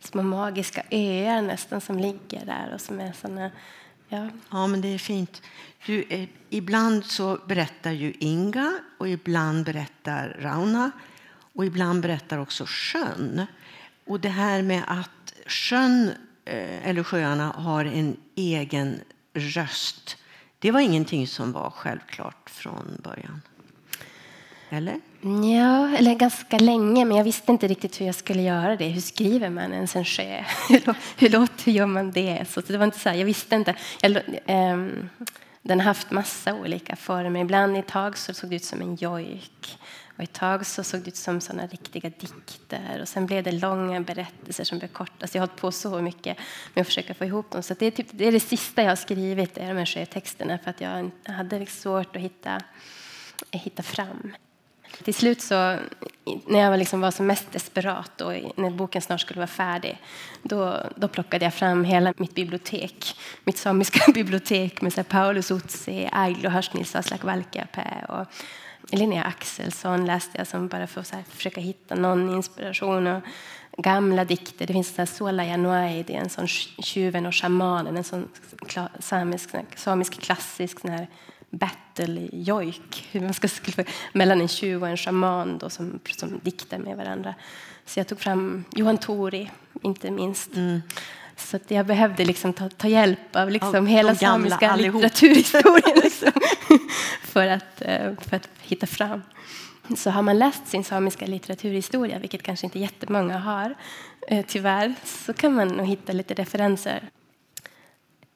[0.00, 3.50] små magiska öar nästan som ligger där och som är såna,
[4.08, 4.28] Ja.
[4.50, 5.42] ja, men det är fint.
[5.86, 10.90] Du, eh, ibland så berättar ju Inga och ibland berättar Rauna
[11.54, 13.46] och ibland berättar också sjön.
[14.06, 16.12] Och det här med att sjön
[16.44, 19.00] eh, eller sjöarna har en egen
[19.34, 20.16] röst.
[20.58, 23.42] Det var ingenting som var självklart från början.
[24.70, 25.00] Eller?
[25.52, 28.88] Ja, eller ganska länge, men jag visste inte riktigt hur jag skulle göra det.
[28.88, 30.44] Hur skriver man ens en sjö?
[31.18, 32.44] hur, låter, hur gör man det?
[32.48, 33.74] Så det var inte så här, jag visste inte.
[34.00, 35.10] Jag, ähm,
[35.62, 37.40] den har haft massa olika former.
[37.40, 39.78] Ibland i tag så såg det ut som en jojk.
[40.16, 42.98] Och ett tag så såg det ut som såna riktiga dikter.
[43.00, 45.26] Och sen blev det långa berättelser som blev korta.
[45.26, 46.38] Så jag har hållit på så mycket
[46.74, 47.62] med att försöka få ihop dem.
[47.62, 50.58] Så det är, typ, det, är det sista jag har skrivit, är de här sjötexterna.
[50.58, 52.60] För att jag hade liksom svårt att hitta,
[53.50, 54.32] hitta fram.
[55.02, 55.54] Till slut, så,
[56.46, 59.98] när jag liksom var som mest desperat och när boken snart skulle vara färdig,
[60.42, 65.50] då, då plockade jag fram hela mitt bibliotek, mitt samiska bibliotek med så här, Paulus
[65.50, 68.26] Utsi, Ailo Hörsnilsa Slakvalkiapää och
[68.90, 73.06] Linnea Axelsson läste jag som bara för att här, försöka hitta någon inspiration.
[73.06, 73.22] Och
[73.78, 74.66] gamla dikter.
[74.66, 78.28] Det finns en Sola Januari, det är en sån tjuven och shamanen, en sån
[78.98, 81.08] samisk, samisk klassisk sån här
[81.50, 83.48] battle-jojk hur man ska
[84.12, 87.34] mellan en tjuv och en shaman då, som, som diktar med varandra.
[87.86, 89.50] Så jag tog fram Johan Tori,
[89.82, 90.56] inte minst.
[90.56, 90.82] Mm.
[91.36, 96.32] Så jag behövde liksom ta, ta hjälp av liksom av hela samiska litteraturhistorien liksom,
[97.22, 99.22] för, att, eh, för att hitta fram.
[99.96, 103.74] Så har man läst sin samiska litteraturhistoria, vilket kanske inte jättemånga har,
[104.28, 107.08] eh, tyvärr, så kan man nog hitta lite referenser.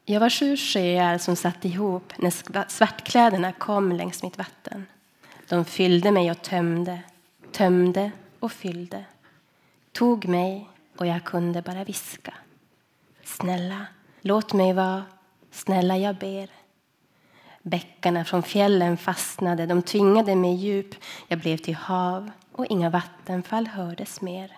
[0.04, 4.86] Jag var sju sjöar som satt ihop när svartkläderna kom längs mitt vatten.
[5.48, 6.98] De fyllde mig och tömde,
[7.52, 9.04] tömde och fyllde.
[9.92, 12.34] Tog mig och jag kunde bara viska.
[13.36, 13.86] Snälla,
[14.20, 15.04] låt mig vara.
[15.50, 16.50] Snälla, jag ber.
[17.62, 20.94] Bäckarna från fjällen fastnade, de tvingade mig djup.
[21.28, 24.56] Jag blev till hav och inga vattenfall hördes mer.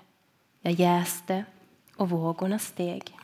[0.61, 1.45] Jag jäste
[1.97, 3.17] och vågorna steg.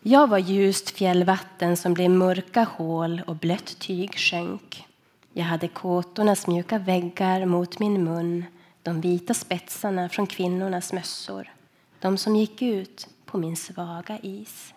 [0.00, 4.86] Jag var ljust fjällvatten som blev mörka hål och blött tyg sjönk.
[5.32, 8.44] Jag hade kåtornas mjuka väggar mot min mun
[8.82, 11.52] de vita spetsarna från kvinnornas mössor
[12.00, 14.74] de som gick ut på min svaga is.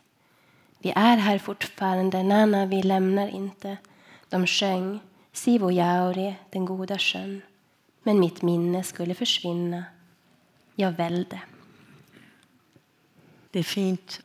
[0.80, 3.78] Vi är här fortfarande, Nana, vi lämnar inte.
[4.30, 5.00] De sjöng
[5.34, 7.42] Sivojaure, den goda sjön.
[8.04, 9.84] Men mitt minne skulle försvinna.
[10.76, 11.42] Jag välde.
[13.52, 14.22] Det är fint.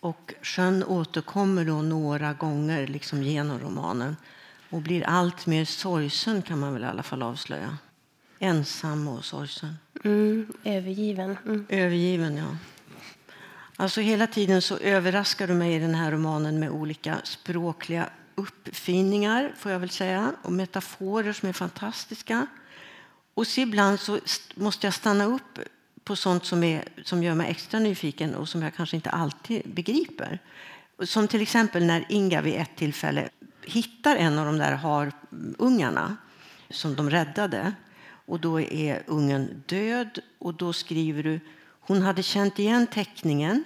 [0.00, 4.16] Och sjön återkommer då några gånger liksom genom romanen
[4.70, 7.78] och blir allt mer sorgsen, kan man väl i alla fall avslöja.
[8.38, 9.74] Ensam och sorgsen.
[10.04, 11.36] Mm, övergiven.
[11.46, 11.66] Mm.
[11.68, 12.56] Övergiven, ja.
[13.80, 19.52] Alltså hela tiden så överraskar du mig i den här romanen med olika språkliga uppfinningar,
[19.56, 22.46] får jag väl säga, och metaforer som är fantastiska.
[23.34, 24.18] Och så ibland så
[24.54, 25.58] måste jag stanna upp
[26.04, 29.62] på sånt som, är, som gör mig extra nyfiken och som jag kanske inte alltid
[29.74, 30.38] begriper.
[31.02, 33.28] Som till exempel när Inga vid ett tillfälle
[33.64, 36.16] hittar en av de där harungarna
[36.70, 37.72] som de räddade
[38.26, 41.40] och då är ungen död och då skriver du
[41.90, 43.64] hon hade känt igen teckningen,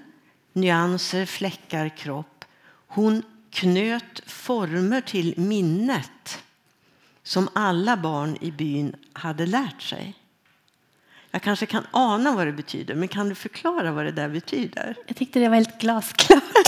[0.53, 2.45] nyanser, fläckar, kropp.
[2.87, 6.43] Hon knöt former till minnet
[7.23, 10.15] som alla barn i byn hade lärt sig.
[11.31, 14.97] Jag kanske kan ana vad det betyder, men kan du förklara vad det där betyder?
[15.07, 16.43] Jag tyckte det var helt glasklart.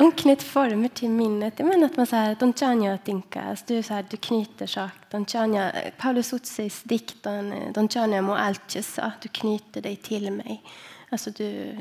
[0.00, 1.54] Hon knöt former till minnet.
[1.56, 4.98] Jag menar att man så här, Don Chanyo tinkas, du, så här, du knyter saker.
[5.10, 7.42] Don Chanyo, Paulus Utsis dikt eh,
[7.74, 8.36] Don Chanyo mo
[8.82, 10.62] sa, du knyter dig till mig.
[11.10, 11.76] Alltså du,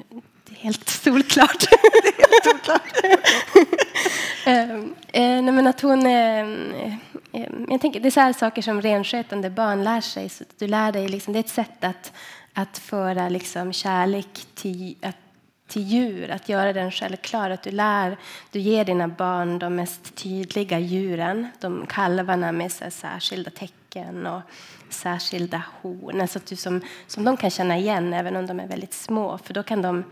[0.45, 1.59] det är helt solklart.
[1.69, 2.93] det är helt solklart.
[4.45, 6.05] Ehm, eh, nej, men att hon...
[6.05, 6.93] Eh, eh,
[7.33, 10.29] eh, jag tänker, det är så här saker som renskötande barn lär sig.
[10.29, 12.13] Så du lär dig liksom, det är ett sätt att,
[12.53, 15.15] att föra liksom, kärlek till, att
[15.69, 17.49] till djur, att göra den självklar.
[17.49, 18.17] Att du, lär,
[18.51, 24.41] du ger dina barn de mest tydliga djuren, de kalvarna med så särskilda tecken och
[24.89, 28.67] särskilda horn, alltså att du som, som de kan känna igen även om de är
[28.67, 29.37] väldigt små.
[29.37, 30.03] För då kan de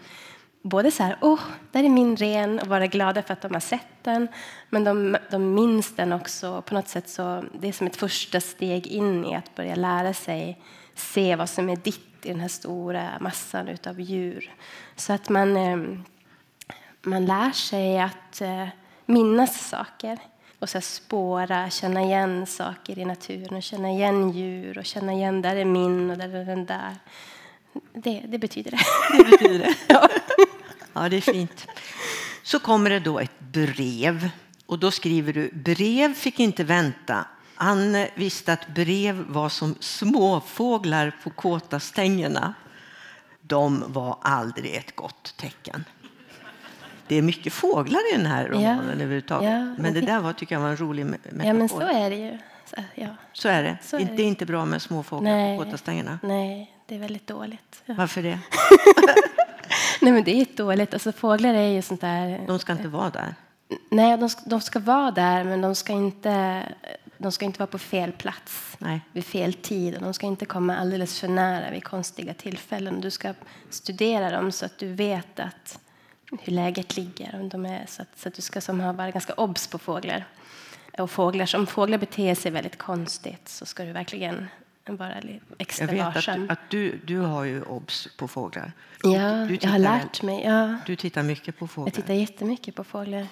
[0.61, 1.39] både så här, åh, oh,
[1.71, 4.27] där är min ren och vara glada för att de har sett den.
[4.69, 6.61] Men de, de minns den också.
[6.61, 10.13] På något sätt så, det är som ett första steg in i att börja lära
[10.13, 10.59] sig
[10.95, 14.51] se vad som är ditt i den här stora massan av djur.
[14.95, 15.77] Så att man, eh,
[17.01, 18.67] man lär sig att eh,
[19.05, 20.19] minnas saker
[20.59, 25.41] och så spåra, känna igen saker i naturen och känna igen djur och känna igen
[25.41, 26.95] där är min och där är den där.
[27.93, 28.79] Det, det betyder det.
[29.17, 29.75] Det betyder det.
[29.87, 30.09] ja.
[30.93, 31.67] ja, det är fint.
[32.43, 34.29] Så kommer det då ett brev
[34.65, 37.25] och då skriver du brev fick inte vänta
[37.57, 42.53] Anne visste att brev var som småfåglar på kåta stängerna.
[43.41, 45.85] De var aldrig ett gott tecken.
[47.07, 49.51] Det är mycket fåglar i den här romanen ja, överhuvudtaget.
[49.51, 51.45] Ja, men det där var, tycker jag var en rolig metafor.
[51.45, 52.37] Ja, men så är det ju.
[52.65, 53.07] Så, ja.
[53.33, 53.77] så är det.
[53.81, 54.13] Så är det.
[54.15, 55.57] det är inte bra med småfåglar Nej.
[55.57, 56.19] på kåta stängerna.
[56.23, 57.83] Nej, det är väldigt dåligt.
[57.85, 57.93] Ja.
[57.97, 58.39] Varför det?
[60.01, 60.93] Nej, men det är dåligt.
[60.93, 62.41] Alltså, fåglar är ju sånt där...
[62.47, 63.35] De ska inte vara där.
[63.91, 66.63] Nej, de ska, de ska vara där, men de ska inte
[67.17, 69.01] de ska inte vara på fel plats Nej.
[69.11, 73.01] vid fel tid och de ska inte komma alldeles för nära vid konstiga tillfällen.
[73.01, 73.33] Du ska
[73.69, 75.79] studera dem så att du vet att,
[76.41, 77.39] hur läget ligger.
[77.39, 79.77] Om de är, så, att, så att du ska som har varit ganska obs på
[79.77, 80.25] fåglar.
[80.97, 81.55] Och fåglar.
[81.55, 84.47] Om fåglar beter sig väldigt konstigt så ska du verkligen
[84.85, 85.15] vara
[85.57, 86.43] extra Jag vet varsam.
[86.43, 88.71] Att, att du, du har ju obs på fåglar.
[89.03, 90.43] Ja, du, du jag har lärt mig.
[90.43, 90.77] Ja.
[90.85, 91.87] Du tittar mycket på fåglar.
[91.87, 93.27] Jag tittar jättemycket på fåglar.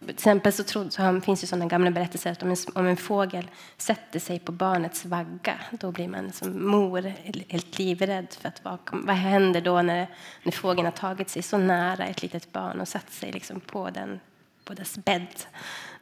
[0.00, 2.96] Till exempel så, trodde, så finns det sådana gamla berättelser att om en, om en
[2.96, 7.12] fågel sätter sig på barnets vagga då blir man som mor
[7.48, 8.26] helt livrädd.
[8.40, 10.06] För att vad, vad händer då när,
[10.42, 13.90] när fågeln har tagit sig så nära ett litet barn och satt sig liksom på,
[13.90, 14.20] den,
[14.64, 15.44] på dess bädd?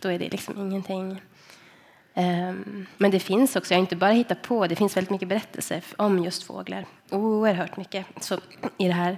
[0.01, 1.23] Då är det liksom ingenting.
[2.15, 5.29] Um, men det finns också, jag har inte bara hittat på, det finns väldigt mycket
[5.29, 6.87] berättelser om just fåglar.
[7.11, 8.41] Oerhört mycket så,
[8.77, 9.17] i det här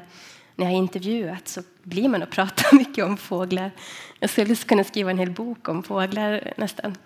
[0.60, 3.70] när jag har intervjuat så blir man och pratar mycket om fåglar.
[4.18, 6.96] Jag skulle kunna skriva en hel bok om fåglar nästan.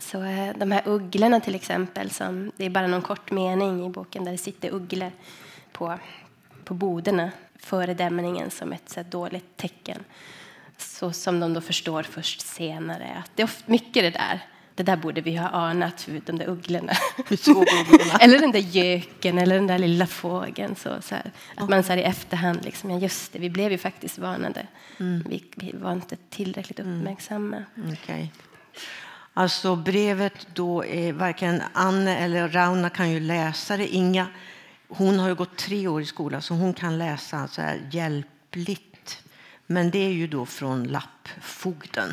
[0.00, 3.88] Så eh, de här ugglorna till exempel, som, det är bara någon kort mening i
[3.88, 5.12] boken där det sitter ugglor
[5.72, 5.98] på,
[6.64, 10.04] på boderna före dämningen som ett så dåligt tecken.
[10.76, 13.22] Så som de då förstår först senare.
[13.24, 14.40] Att det är mycket det där
[14.80, 16.92] det där borde vi ha anat, de där ugglorna.
[18.20, 20.76] eller den där göken eller den där lilla fågeln.
[20.76, 21.30] Så, så här.
[21.56, 24.66] Att man så här, i efterhand, liksom, ja just det, vi blev ju faktiskt varnade.
[25.00, 25.24] Mm.
[25.28, 26.98] Vi, vi, var inte tillräckligt mm.
[26.98, 27.64] uppmärksamma.
[27.76, 27.92] Mm.
[27.92, 28.28] Okay.
[29.34, 33.88] Alltså brevet då är varken Anne eller Rauna kan ju läsa det.
[33.88, 34.26] Inga,
[34.88, 39.22] hon har ju gått tre år i skola så hon kan läsa så här hjälpligt.
[39.66, 42.08] Men det är ju då från lappfogden.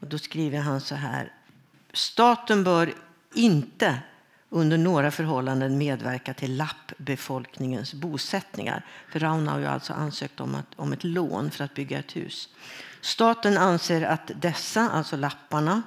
[0.00, 1.32] Och då skriver han så här.
[1.98, 2.94] Staten bör
[3.34, 3.98] inte
[4.48, 8.84] under några förhållanden medverka till lappbefolkningens bosättningar.
[9.12, 12.16] För Rauna har ju alltså ansökt om, att, om ett lån för att bygga ett
[12.16, 12.48] hus.
[13.00, 15.82] Staten anser att dessa, alltså lapparna,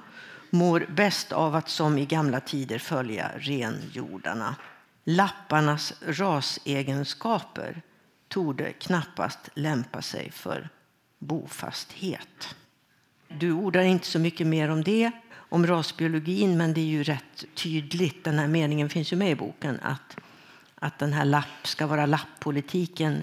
[0.50, 4.56] mår bäst av att som i gamla tider följa renjordarna.
[5.04, 7.82] Lapparnas rasegenskaper
[8.28, 10.68] torde knappast lämpa sig för
[11.18, 12.54] bofasthet.
[13.28, 15.12] Du ordar inte så mycket mer om det
[15.52, 19.34] om rasbiologin, men det är ju rätt tydligt, den här meningen finns ju med i
[19.34, 20.16] boken, att,
[20.74, 23.22] att den här lapp ska vara lapppolitiken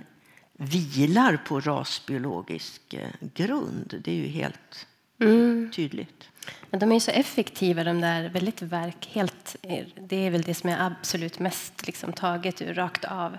[0.53, 4.01] vilar på rasbiologisk eh, grund.
[4.03, 4.87] Det är ju helt
[5.19, 5.71] mm.
[5.75, 6.29] tydligt.
[6.69, 9.09] Men de är så effektiva, de där väldigt verk.
[9.11, 9.55] Helt,
[9.95, 13.37] det är väl det som är absolut mest liksom, taget ur rakt av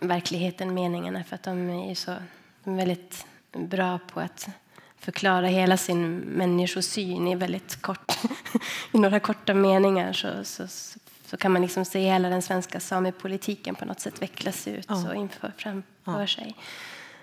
[0.00, 1.24] verkligheten, meningarna.
[1.24, 2.14] För att de är så
[2.64, 4.48] de är väldigt bra på att
[4.98, 8.12] förklara hela sin människosyn i väldigt kort,
[8.92, 10.66] i några korta meningar så, så,
[11.26, 15.08] så kan man liksom se hela den svenska samepolitiken på något sätt vecklas ut ja.
[15.08, 16.26] och inför, framför ja.
[16.26, 16.56] sig.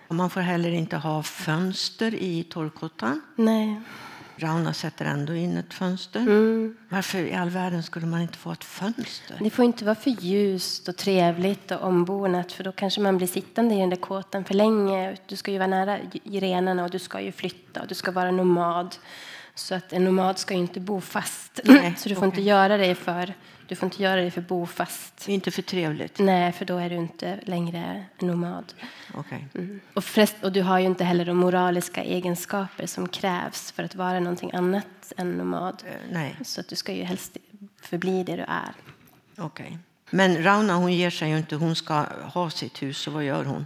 [0.10, 3.22] man får heller inte ha fönster i torrkottan.
[3.36, 3.82] Nej.
[4.36, 6.20] Rauna sätter ändå in ett fönster.
[6.20, 6.78] Mm.
[6.90, 9.38] Varför i all världen skulle man inte få ett fönster?
[9.40, 13.28] Det får inte vara för ljust och trevligt och ombonat för då kanske man blir
[13.28, 15.18] sittande i den där kåtan för länge.
[15.28, 18.32] Du ska ju vara nära renarna och du ska ju flytta och du ska vara
[18.32, 18.96] nomad.
[19.56, 21.60] Så att en nomad ska inte bo fast.
[21.64, 22.40] Nej, så du får okay.
[22.40, 23.34] inte göra det för
[23.68, 25.28] du får inte göra det för bofast.
[25.28, 26.20] Inte för trevligt?
[26.20, 28.74] Nej, för då är du inte längre nomad.
[29.14, 29.40] Okay.
[29.56, 29.80] Mm.
[29.94, 33.96] Och, förrest, och du har ju inte heller de moraliska egenskaper som krävs för att
[33.96, 35.84] vara någonting annat än nomad.
[35.86, 36.36] Uh, nej.
[36.46, 37.38] Så att du ska ju helst
[37.82, 38.74] förbli det du är.
[39.38, 39.66] Okej.
[39.66, 39.78] Okay.
[40.10, 41.56] Men Rauna hon ger sig ju inte.
[41.56, 42.98] Hon ska ha sitt hus.
[42.98, 43.66] Så vad gör hon?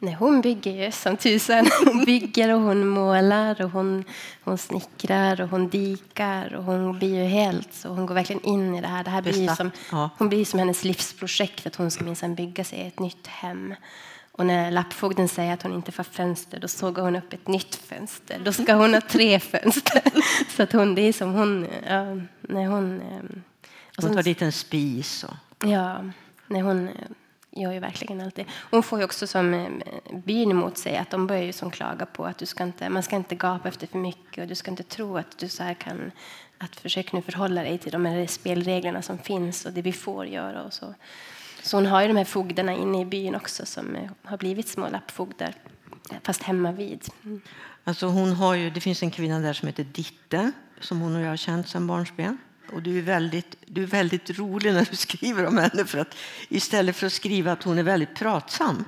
[0.00, 1.66] Nej, hon bygger ju som tusan.
[1.84, 4.04] Hon bygger och hon målar och hon,
[4.44, 8.74] hon snickrar och hon dikar och hon blir ju helt så hon går verkligen in
[8.74, 9.04] i det här.
[9.04, 9.70] Det här blir som.
[10.18, 13.74] Hon blir som hennes livsprojekt att hon ska minsann bygga sig ett nytt hem.
[14.32, 17.74] Och när lappfogden säger att hon inte får fönster då sågar hon upp ett nytt
[17.74, 18.40] fönster.
[18.44, 20.02] Då ska hon ha tre fönster.
[20.56, 21.66] Så att hon, det är som hon...
[21.88, 22.04] Ja,
[22.40, 23.42] när hon, ehm,
[23.96, 25.24] hon tar dit en spis.
[25.24, 25.68] Och...
[25.68, 26.04] Ja,
[26.46, 26.90] när hon
[27.60, 28.44] gör ju verkligen alltid.
[28.70, 29.68] Hon får ju också som eh,
[30.12, 33.02] byn emot sig att de börjar ju som klaga på att du ska inte, man
[33.02, 35.74] ska inte gapa efter för mycket och du ska inte tro att du så här
[35.74, 36.12] kan
[36.58, 40.26] att försöka nu förhålla dig till de här spelreglerna som finns och det vi får
[40.26, 40.94] göra och så.
[41.62, 44.68] Så hon har ju de här fogdarna inne i byn också som eh, har blivit
[44.68, 45.54] små lappfogdar
[46.10, 47.08] eh, fast hemma vid.
[47.24, 47.40] Mm.
[47.84, 51.22] Alltså hon har ju, det finns en kvinna där som heter Ditte som hon och
[51.22, 52.38] jag har känt sedan barnsben.
[52.72, 55.84] Och du är, väldigt, du är väldigt rolig när du skriver om henne.
[55.84, 56.14] För att
[56.48, 58.84] istället för att skriva att hon är väldigt pratsam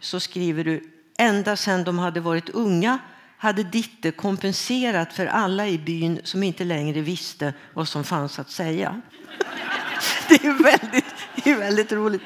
[0.00, 2.98] så skriver du ända sedan de hade varit unga
[3.40, 8.50] hade Ditte kompenserat för alla i byn som inte längre visste vad som fanns att
[8.50, 9.00] säga.
[10.28, 11.14] Det är väldigt,
[11.44, 12.22] det är väldigt roligt.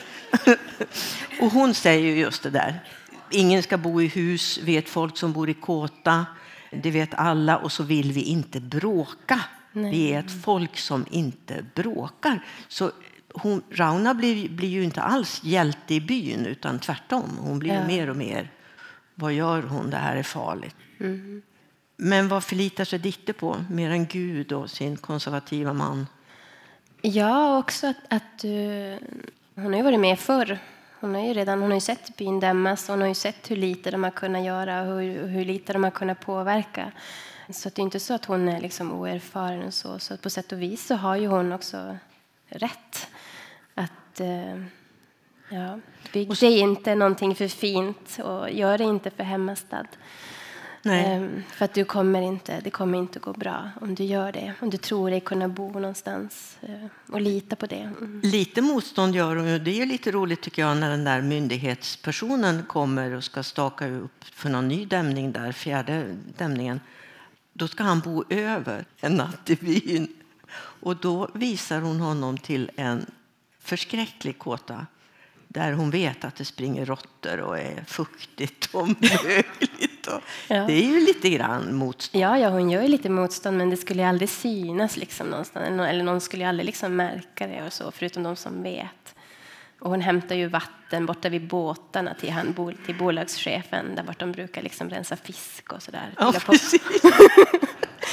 [1.41, 2.85] Och hon säger just det där.
[3.31, 6.27] Ingen ska bo i hus, vet folk som bor i kåta.
[6.71, 9.41] Det vet alla och så vill vi inte bråka.
[9.77, 9.91] Nej.
[9.91, 12.45] Vi är ett folk som inte bråkar.
[12.69, 12.91] Så
[13.35, 17.39] hon, Rauna blir, blir ju inte alls hjälte i byn, utan tvärtom.
[17.41, 17.87] Hon blir ja.
[17.87, 18.51] mer och mer,
[19.15, 19.91] vad gör hon?
[19.91, 20.77] Det här är farligt.
[21.01, 21.43] Mm.
[21.97, 26.07] Men vad förlitar sig Ditte på, mer än Gud och sin konservativa man?
[27.03, 28.99] Ja, också att, att du...
[29.55, 30.59] Hon har ju varit med förr.
[31.01, 33.91] Hon har ju redan hon har sett byn dämmas hon har ju sett hur lite
[33.91, 36.93] de har kunnat göra och hur, hur lite de har kunnat påverka.
[37.51, 39.99] Så det är inte så att hon är liksom oerfaren och så.
[39.99, 41.97] Så på sätt och vis så har ju hon också
[42.49, 43.09] rätt.
[43.75, 44.65] Att eh,
[45.49, 45.79] ja,
[46.13, 49.87] bygg dig inte någonting för fint och gör det inte för hemmastad.
[50.87, 54.53] Um, för att du kommer inte, det kommer inte gå bra om du gör det.
[54.61, 57.93] Om du tror dig kunna bo någonstans uh, och lita på det.
[57.99, 58.21] Mm.
[58.25, 59.65] Lite motstånd gör hon.
[59.65, 64.25] Det är lite roligt tycker jag när den där myndighetspersonen kommer och ska staka upp
[64.25, 66.81] för någon ny dämning där, fjärde dämningen
[67.55, 70.09] då ska han bo över en natt i byn.
[70.57, 73.07] Och då visar hon honom till en
[73.61, 74.87] förskräcklig kåta
[75.49, 80.07] där hon vet att det springer råttor och är fuktigt och mögligt.
[80.07, 80.65] Och ja.
[80.67, 82.25] Det är ju lite grann motstånd.
[82.25, 85.81] Ja, ja, hon gör ju lite motstånd, men det skulle aldrig synas liksom någonstans.
[85.81, 89.14] Eller någon skulle aldrig liksom märka det, och så, förutom de som vet.
[89.79, 94.33] Och hon hämtar ju vatten borta vid båtarna till, han, till bolagschefen där vart de
[94.33, 96.11] brukar liksom rensa fisk och sådär.
[96.19, 96.35] Ja,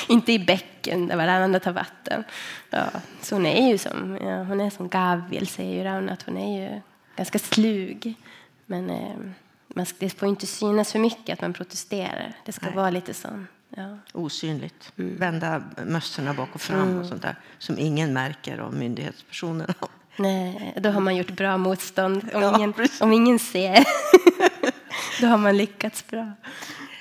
[0.07, 2.24] Inte i bäcken där varann tar vatten.
[2.70, 2.86] Ja,
[3.22, 6.38] så hon är ju som, ja, hon är som Gaviel säger ju Raun, att hon
[6.38, 6.82] är ju
[7.16, 8.16] ganska slug.
[8.66, 9.16] Men eh,
[9.68, 12.34] man, det får inte synas för mycket att man protesterar.
[12.45, 12.76] Det ska Nej.
[12.76, 13.97] vara lite sån Ja.
[14.14, 14.93] Osynligt.
[14.97, 15.18] Mm.
[15.18, 16.99] Vända mössorna bak och fram mm.
[16.99, 19.74] och sånt där som ingen märker av myndighetspersonerna.
[20.22, 22.30] Nej, då har man gjort bra motstånd.
[22.34, 23.86] Om, ja, ingen, om ingen ser,
[25.22, 26.32] då har man lyckats bra.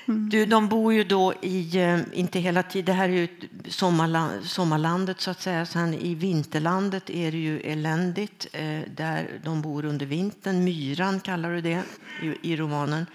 [0.07, 0.29] Mm.
[0.29, 3.27] Du, de bor ju då i, eh, inte hela tiden, det här är ju
[3.69, 5.65] sommarland, sommarlandet så att säga.
[5.65, 10.63] Sen i vinterlandet är det ju eländigt, eh, där de bor under vintern.
[10.63, 11.83] Myran kallar du det
[12.21, 13.05] i, i romanen.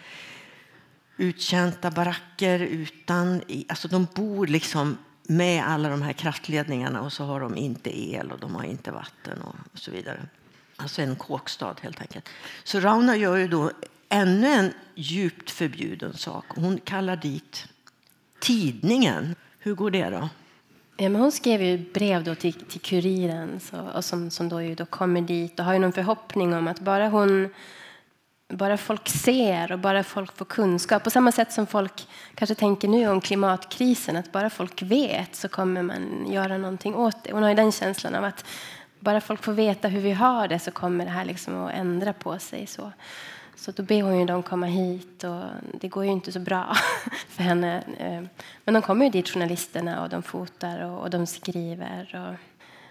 [1.16, 4.98] Uttjänta baracker utan, alltså de bor liksom
[5.28, 8.90] med alla de här kraftledningarna och så har de inte el och de har inte
[8.90, 10.20] vatten och, så vidare.
[10.76, 12.28] Alltså en kåkstad helt enkelt.
[12.64, 13.70] Så Rauna gör ju då
[14.08, 16.44] ännu en djupt förbjuden sak.
[16.48, 17.66] Hon kallar dit
[18.40, 19.34] tidningen.
[19.58, 20.28] Hur går det då?
[20.96, 24.62] Ja, men hon skrev ju brev då till, till kuriren så, och som, som då,
[24.62, 27.48] ju då kommer dit och har ju någon förhoppning om att bara hon
[28.48, 32.88] bara folk ser och bara folk får kunskap, på samma sätt som folk kanske tänker
[32.88, 37.32] nu om klimatkrisen, att bara folk vet så kommer man göra någonting åt det.
[37.32, 38.44] Hon har ju den känslan av att
[39.00, 42.12] bara folk får veta hur vi har det så kommer det här liksom att ändra
[42.12, 42.66] på sig.
[42.66, 42.92] Så,
[43.56, 45.42] så då ber hon ju dem komma hit och
[45.80, 46.76] det går ju inte så bra
[47.28, 47.82] för henne.
[47.98, 48.22] Eh,
[48.64, 52.28] men de kommer ju dit, journalisterna, och de fotar och, och de skriver.
[52.28, 52.36] Och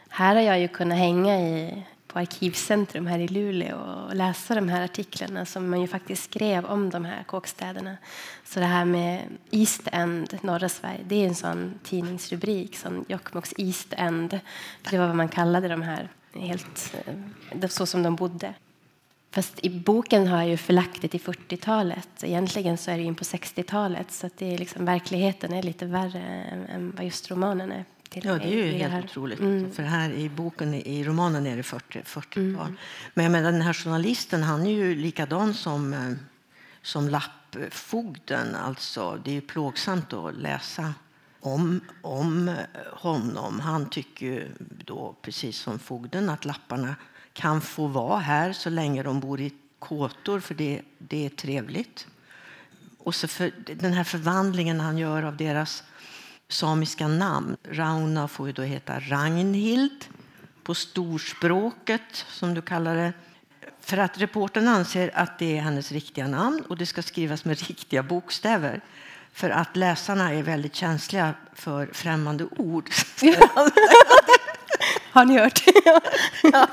[0.10, 1.84] här har jag ju kunnat hänga i
[2.16, 6.66] på Arkivcentrum här i Luleå och läsa de här artiklarna som man ju faktiskt skrev
[6.66, 7.98] om de här kåkstäderna.
[8.46, 13.54] Så det här med East End, norra Sverige, det är en sån tidningsrubrik som Jokkmokks
[13.58, 14.40] East End.
[14.90, 16.96] Det var vad man kallade de här, helt
[17.62, 18.54] eh, så som de bodde.
[19.32, 22.24] Fast i boken har jag ju förlagt det till 40-talet.
[22.24, 24.12] Egentligen så är det in på 60-talet.
[24.12, 26.22] Så att det är liksom, verkligheten är lite värre
[26.70, 27.86] än vad just romanen är.
[28.14, 29.04] Ja, det är ju helt här.
[29.04, 29.40] otroligt.
[29.40, 29.72] Mm.
[29.72, 32.78] För här i boken, i romanen är det 40, 40 mm.
[33.14, 36.12] Men menar, den här journalisten, han är ju likadan som, eh,
[36.82, 38.56] som lappfogden.
[38.56, 40.94] Alltså, det är ju plågsamt att läsa
[41.40, 42.52] om, om
[42.92, 43.60] honom.
[43.60, 44.52] Han tycker
[44.86, 46.96] då, precis som fogden, att lapparna
[47.34, 52.08] kan få vara här så länge de bor i kåtor, för det, det är trevligt.
[52.98, 55.84] Och så för, den här förvandlingen han gör av deras
[56.50, 57.58] samiska namn.
[57.64, 60.06] Rauna får ju då heta Ragnhild
[60.64, 63.14] på storspråket, som du kallar det.
[63.82, 67.60] För att reporten anser att det är hennes riktiga namn och det ska skrivas med
[67.68, 68.82] riktiga bokstäver.
[69.34, 72.90] För att läsarna är väldigt känsliga för främmande ord.
[75.12, 75.64] Har ni hört?
[76.44, 76.68] ja.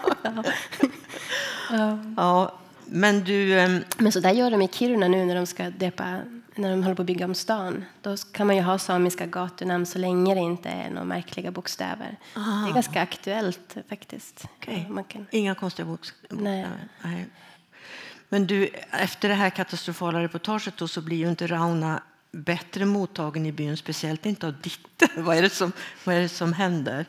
[1.70, 1.98] ja.
[2.16, 2.58] ja.
[2.84, 3.60] Men du...
[3.60, 6.20] Ehm, Men så där gör de i Kiruna nu när de ska döpa
[6.54, 7.84] när de håller på att bygga om stan.
[8.02, 12.18] Då kan man ju ha samiska gatunamn så länge det inte är några märkliga bokstäver.
[12.36, 12.64] Aha.
[12.64, 14.44] Det är ganska aktuellt faktiskt.
[14.58, 14.84] Okay.
[15.08, 15.26] Kan...
[15.30, 16.42] Inga konstiga bokstäver?
[16.42, 16.66] Nej.
[17.02, 17.26] Nej.
[18.28, 23.46] Men du, efter det här katastrofala reportaget då, så blir ju inte Rauna bättre mottagen
[23.46, 25.08] i byn, speciellt inte av Ditte.
[25.16, 25.72] vad, är det som,
[26.04, 27.06] vad är det som händer?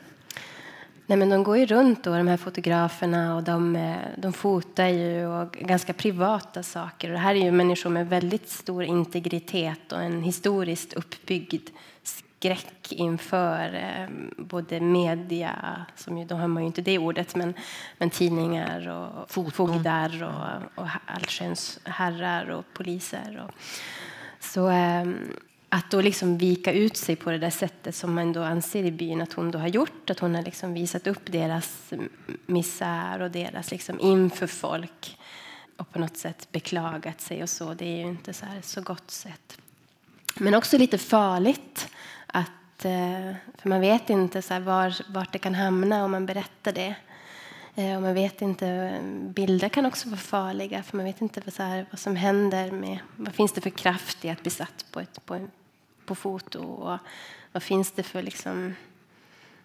[1.06, 4.86] Nej, men de går ju runt, då, de här fotograferna, och de, eh, de fotar
[4.86, 7.08] ju och ganska privata saker.
[7.08, 11.70] Och det här är ju människor med väldigt stor integritet och en historiskt uppbyggd
[12.02, 17.54] skräck inför eh, både media, som ju, då har man ju inte det ordet, men,
[17.98, 19.52] men tidningar och Foton.
[19.52, 23.44] fogdar och, och allsköns herrar och poliser.
[23.44, 23.54] Och,
[24.40, 24.70] så...
[24.70, 25.04] Eh,
[25.74, 28.90] att då liksom vika ut sig på det där sättet som man då anser i
[28.90, 30.10] byn att hon då har gjort.
[30.10, 31.92] Att hon har liksom visat upp deras
[32.46, 35.18] misär och deras liksom inför folk
[35.76, 37.74] och på något sätt beklagat sig och så.
[37.74, 39.58] Det är ju inte så, här så gott sätt.
[40.34, 41.88] Men också lite farligt.
[42.26, 46.72] att eh, För man vet inte så var, vart det kan hamna om man berättar
[46.72, 46.94] det.
[47.74, 51.54] Eh, och man vet inte, bilder kan också vara farliga för man vet inte vad,
[51.54, 54.86] så här, vad som händer med, vad finns det för kraft i att bli satt
[54.90, 55.50] på, ett, på en
[56.06, 56.62] på foto?
[56.62, 56.98] Och
[57.52, 58.22] vad finns det för...
[58.22, 58.74] Liksom,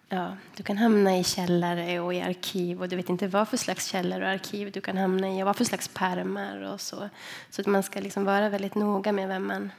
[0.08, 3.56] ja, du kan hamna i källare och i arkiv och du vet inte vad för
[3.56, 7.08] slags källare och arkiv du kan hamna i och vad för slags pärmar och så.
[7.50, 9.72] Så att man ska liksom vara väldigt noga med vem man...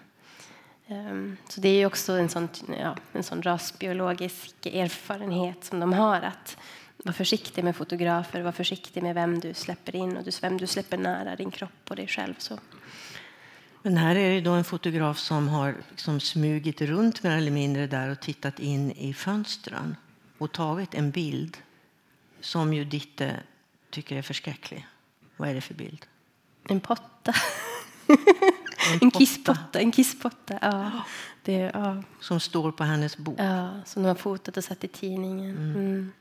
[0.87, 2.49] Um, så det är också en sån,
[2.79, 6.57] ja, en sån rasbiologisk erfarenhet som de har att
[7.03, 10.97] var försiktig med fotografer, var försiktig med vem du släpper in och vem du släpper
[10.97, 12.35] nära din kropp och dig själv.
[12.37, 12.59] Så
[13.81, 17.87] men här är det då en fotograf som har liksom smugit runt mer eller mindre
[17.87, 19.95] där och tittat in i fönstren
[20.37, 21.57] och tagit en bild
[22.41, 23.39] som ju Ditte
[23.89, 24.87] tycker är förskräcklig.
[25.37, 26.05] Vad är det för bild?
[26.69, 27.33] En potta.
[28.07, 29.79] En, en kisspotta.
[29.79, 30.59] En kisspotta.
[30.61, 30.91] Ja.
[31.43, 32.03] Det, ja.
[32.19, 33.35] Som står på hennes bord.
[33.37, 35.57] Ja, som de har fotat och satt i tidningen.
[35.57, 35.75] Mm.
[35.75, 36.11] Mm.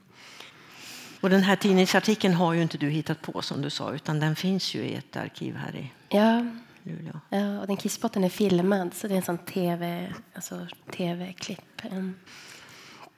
[1.20, 4.36] Och den här tidningsartikeln har ju inte du hittat på som du sa, utan den
[4.36, 6.46] finns ju i ett arkiv här i Ja,
[6.82, 7.20] Luleå.
[7.28, 11.84] Ja, och den kisspotten är filmad, så det är en sån tv, alltså tv-klipp.
[11.84, 12.14] Mm.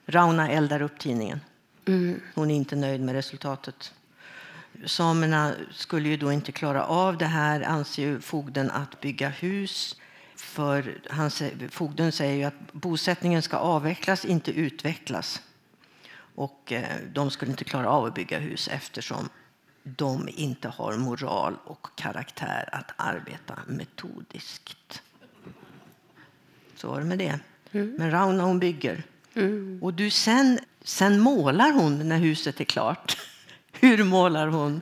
[0.06, 1.40] Rauna eldar upp tidningen.
[1.84, 2.20] Mm.
[2.34, 3.92] Hon är inte nöjd med resultatet.
[4.86, 9.96] Samerna skulle ju då inte klara av det här, anser ju fogden, att bygga hus.
[10.36, 11.30] För han,
[11.70, 15.42] fogden säger ju att bosättningen ska avvecklas, inte utvecklas.
[16.34, 19.28] Och eh, de skulle inte klara av att bygga hus eftersom
[19.82, 25.02] de inte har moral och karaktär att arbeta metodiskt.
[26.76, 27.38] Så var det med det.
[27.72, 27.94] Mm.
[27.98, 29.02] Men Rauna hon bygger.
[29.34, 29.78] Mm.
[29.82, 33.16] Och du sen, sen målar hon när huset är klart.
[33.72, 34.80] Hur målar hon?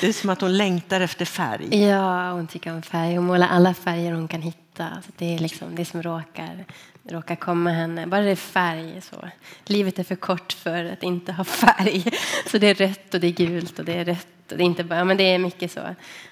[0.00, 1.82] Det är som att hon längtar efter färg.
[1.82, 3.16] Ja, hon tycker om färg.
[3.16, 4.88] Hon målar alla färger hon kan hitta.
[5.06, 6.64] Så det är liksom det som råkar
[7.08, 8.06] råkar komma henne.
[8.06, 9.00] Bara det är färg.
[9.00, 9.28] Så.
[9.64, 12.04] Livet är för kort för att inte ha färg.
[12.46, 14.66] Så det är rött och det är gult och det är rött Och det är
[14.66, 15.80] inte bara, men det är mycket så.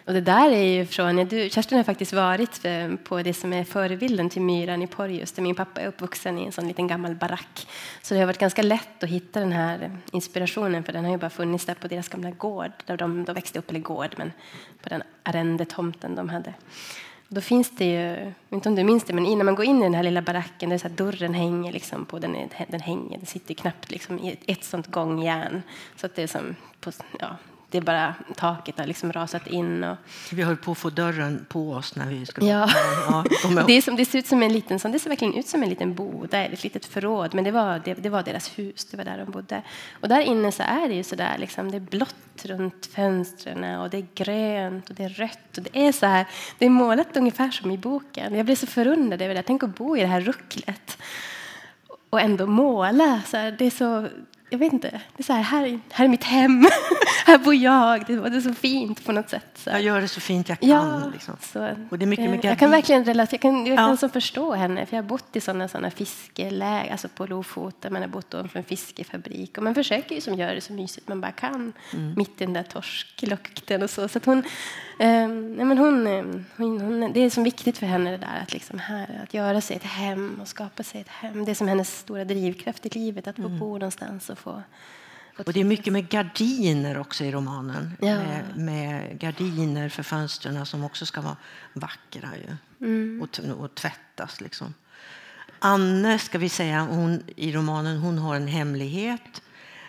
[0.04, 2.62] Och det där är ju från, du, Kerstin har faktiskt varit
[3.04, 6.44] på det som är förebilden till myran i Porjus, där min pappa är uppvuxen i
[6.44, 7.66] en sån liten gammal barack.
[8.02, 11.18] Så det har varit ganska lätt att hitta den här inspirationen, för den har ju
[11.18, 14.32] bara funnits där på deras gamla gård, där de, de växte upp, eller gård, men
[14.82, 16.54] på den arrendetomten de hade.
[17.34, 19.82] Då finns det ju, inte om du minns det, men innan man går in i
[19.82, 22.36] den här lilla baracken, där så dörren hänger liksom på, den,
[22.68, 25.62] den hänger, den sitter knappt liksom i ett sånt gångjärn.
[25.96, 27.36] Så att det är som på, ja,
[27.72, 29.84] det är bara taket har liksom rasat in.
[29.84, 29.96] Och...
[30.32, 32.46] Vi höll på att få dörren på oss när vi skulle...
[32.46, 32.70] Ja.
[33.08, 33.24] ja
[33.66, 35.62] det, är som, det ser ut som en liten sån, det ser verkligen ut som
[35.62, 38.96] en liten boda, ett litet förråd, men det var, det, det, var deras hus, det
[38.96, 39.62] var där de bodde.
[40.00, 43.80] Och där inne så är det ju så där, liksom, det är blått runt fönstren
[43.80, 45.58] och det är grönt och det är rött.
[45.58, 46.26] Och det, är så här,
[46.58, 48.34] det är målat ungefär som i boken.
[48.34, 49.42] Jag blev så förundrad över det.
[49.42, 50.98] Tänk att bo i det här rucklet
[52.10, 53.22] och ändå måla.
[53.26, 54.08] Så det är så
[54.52, 56.66] jag vet inte, det är så här, här, här är mitt hem,
[57.26, 58.06] här bor jag.
[58.06, 59.46] Det, det är så fint på något sätt.
[59.54, 59.70] Så.
[59.70, 60.68] Jag gör det så fint jag kan.
[60.68, 61.36] Ja, liksom.
[61.40, 64.08] så, och det är mycket, mycket jag kan verkligen relatera, jag kan, jag kan ja.
[64.08, 68.08] förstå henne, för jag har bott i sådana, sådana fiskeläger, alltså på Lofoten, man har
[68.08, 71.32] bott ovanför en fiskefabrik och man försöker ju som göra det så mysigt man bara
[71.32, 72.14] kan, mm.
[72.16, 74.08] mitt i den där torsklukten och så.
[74.08, 74.38] så att hon,
[74.98, 78.42] eh, nej men hon, ehm, hon, hon, det är så viktigt för henne det där
[78.42, 81.44] att, liksom här, att göra sig ett hem och skapa sig ett hem.
[81.44, 83.58] Det är som hennes stora drivkraft i livet, att få mm.
[83.58, 84.62] bo någonstans och få
[85.46, 87.96] och det är mycket med gardiner också i romanen.
[88.00, 88.18] Ja.
[88.18, 91.36] Med, med, gardiner för fönstren som också ska vara
[91.72, 92.56] vackra ju.
[92.86, 93.22] Mm.
[93.22, 94.40] Och, och tvättas.
[94.40, 94.74] Liksom.
[95.58, 99.42] Anne, ska vi säga, hon, i romanen, hon har en hemlighet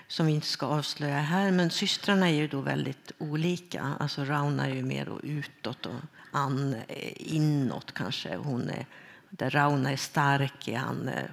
[0.07, 1.51] som vi inte ska avslöja här.
[1.51, 3.95] Men systrarna är ju då väldigt olika.
[3.99, 6.01] Alltså Rauna är ju mer utåt och
[6.31, 8.35] Anne är inåt kanske.
[8.35, 8.85] Hon är,
[9.29, 11.29] där Rauna är stark är Anne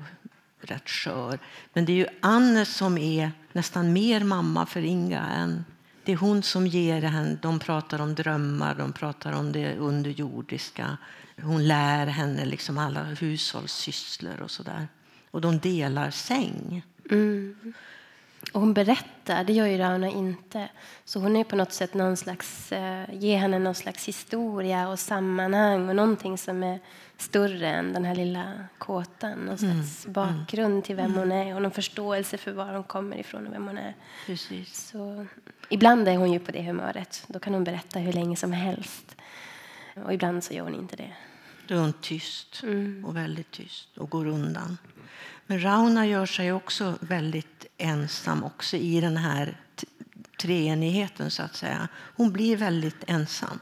[0.61, 1.39] rätt skör.
[1.73, 5.65] Men det är ju Anne som är nästan mer mamma för Inga än
[6.05, 7.39] det är hon som ger henne.
[7.43, 10.99] De pratar om drömmar, de pratar om det underjordiska.
[11.43, 14.89] Hon lär henne liksom alla hushållssysslor och sådär.
[15.31, 16.83] Och de delar säng.
[17.11, 17.75] Mm.
[18.53, 20.69] Och hon berättar, det gör ju Rauna inte.
[21.05, 24.99] Så hon är på något sätt någon slags, eh, ger henne någon slags historia och
[24.99, 26.81] sammanhang och någonting som är
[27.21, 29.39] större än den här lilla kåtan.
[29.39, 29.59] Någon mm.
[29.59, 30.13] slags mm.
[30.13, 33.67] bakgrund till vem hon är och någon förståelse för var hon kommer ifrån och vem
[33.67, 33.95] hon är.
[34.27, 34.91] Precis.
[34.91, 35.27] Så,
[35.69, 37.25] ibland är hon ju på det humöret.
[37.27, 39.17] Då kan hon berätta hur länge som helst.
[39.95, 41.13] Och ibland så gör hon inte det.
[41.67, 43.05] Då är hon tyst, mm.
[43.05, 44.79] och väldigt tyst, och går undan.
[45.47, 49.57] Men Rauna gör sig också väldigt ensam också i den här
[50.41, 51.89] treenigheten, så att säga.
[52.17, 53.61] Hon blir väldigt ensam.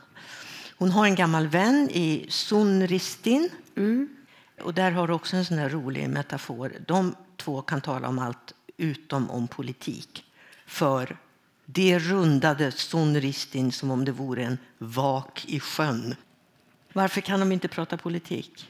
[0.78, 3.50] Hon har en gammal vän i Sunristin.
[3.76, 4.08] Mm.
[4.60, 6.72] Och där har du också en sån rolig metafor.
[6.86, 10.24] De två kan tala om allt utom om politik.
[10.66, 11.16] För
[11.64, 16.14] det rundade Sunristin som om det vore en vak i sjön.
[16.92, 18.68] Varför kan de inte prata politik?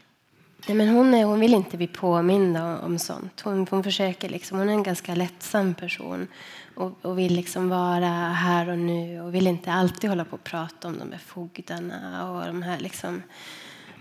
[0.67, 3.41] Nej, men hon, är, hon vill inte bli påmind om sånt.
[3.41, 6.29] Hon, hon försöker liksom, hon är en ganska lättsam person
[6.75, 10.45] och, och, vill liksom vara här och nu och vill inte alltid hålla på och
[10.45, 13.23] prata om de här fogdarna och de här liksom,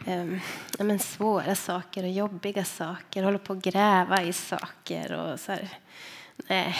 [0.08, 0.40] um,
[0.80, 3.24] men svåra saker och jobbiga saker.
[3.24, 5.70] Håller på att gräva i saker och så här.
[6.48, 6.76] Nej.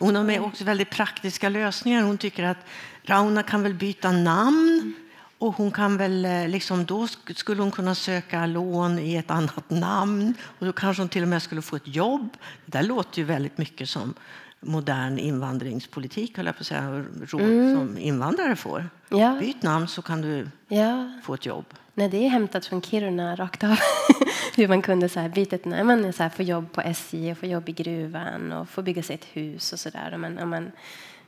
[0.00, 2.02] Hon har med också väldigt praktiska lösningar.
[2.02, 2.66] Hon tycker att
[3.02, 4.94] Rauna kan väl byta namn.
[5.42, 9.70] Och hon kan väl, eh, liksom, då skulle hon kunna söka lån i ett annat
[9.70, 12.36] namn och då kanske hon till och med skulle få ett jobb.
[12.66, 14.14] Det där låter ju väldigt mycket som
[14.60, 17.76] modern invandringspolitik, höll jag på att säga, råd mm.
[17.76, 18.88] som invandrare får.
[19.08, 19.36] Ja.
[19.40, 21.12] Byt namn så kan du ja.
[21.24, 21.64] få ett jobb.
[21.94, 23.78] Nej, det är hämtat från Kiruna rakt av.
[24.56, 27.38] Hur man kunde så här, byta ett namn, så här, få jobb på SJ, och
[27.38, 30.16] få jobb i gruvan och få bygga sig ett hus och så där.
[30.16, 30.72] man, man,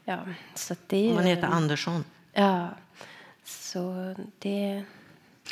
[0.04, 0.18] ja,
[0.54, 2.04] så det är, man heter Andersson.
[2.32, 2.68] Ja,
[3.44, 4.84] så det...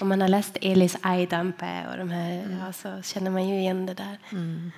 [0.00, 2.58] Om man har läst Elis Aidampe och de här, mm.
[2.58, 4.18] ja, så känner man ju igen det där.
[4.30, 4.70] Mm.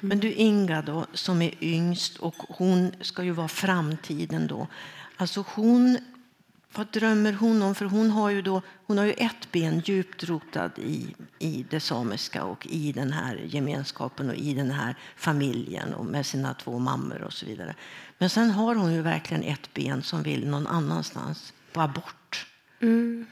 [0.00, 4.66] Men du Inga då, som är yngst och hon ska ju vara framtiden då.
[5.16, 5.98] Alltså hon,
[6.74, 7.74] vad drömmer hon om?
[7.74, 11.80] För hon har ju, då, hon har ju ett ben djupt rotat i, i det
[11.80, 16.78] samiska och i den här gemenskapen och i den här familjen och med sina två
[16.78, 17.74] mammor och så vidare.
[18.18, 22.21] Men sen har hon ju verkligen ett ben som vill någon annanstans, bara bort.
[22.82, 23.26] Mm.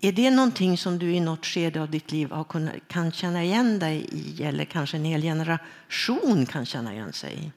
[0.00, 3.44] Är det någonting som du i något skede av ditt liv har kunnat, kan känna
[3.44, 7.52] igen dig i eller kanske en hel generation kan känna igen sig i?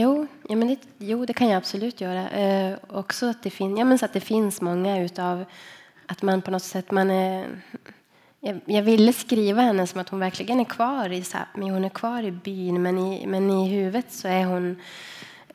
[0.00, 2.30] Jo, ja, men det, jo, det kan jag absolut göra.
[2.30, 5.44] Eh, också att det, fin, ja, men så att det finns många utav
[6.06, 6.90] att man på något sätt...
[6.90, 7.62] Man är,
[8.40, 11.70] jag, jag ville skriva henne som att hon verkligen är kvar i Sápmi.
[11.70, 14.76] Hon är kvar i byn, men i, men i huvudet så är hon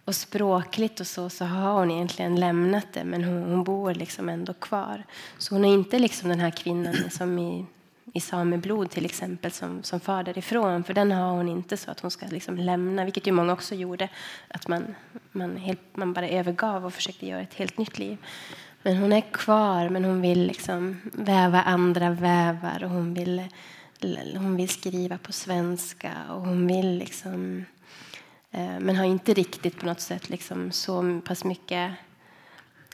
[0.05, 4.29] och språkligt och så, så har hon egentligen lämnat det men hon, hon bor liksom
[4.29, 5.03] ändå kvar.
[5.37, 7.65] Så hon är inte liksom den här kvinnan som i,
[8.13, 10.83] i sameblod till exempel som, som far därifrån.
[10.83, 13.75] För den har hon inte så att hon ska liksom lämna, vilket ju många också
[13.75, 14.09] gjorde.
[14.47, 14.95] Att man,
[15.31, 18.17] man, helt, man bara övergav och försökte göra ett helt nytt liv.
[18.81, 23.43] Men hon är kvar, men hon vill liksom väva andra vävar och hon vill,
[24.35, 27.65] hon vill skriva på svenska och hon vill liksom
[28.79, 31.91] men har inte riktigt på något sätt liksom så pass mycket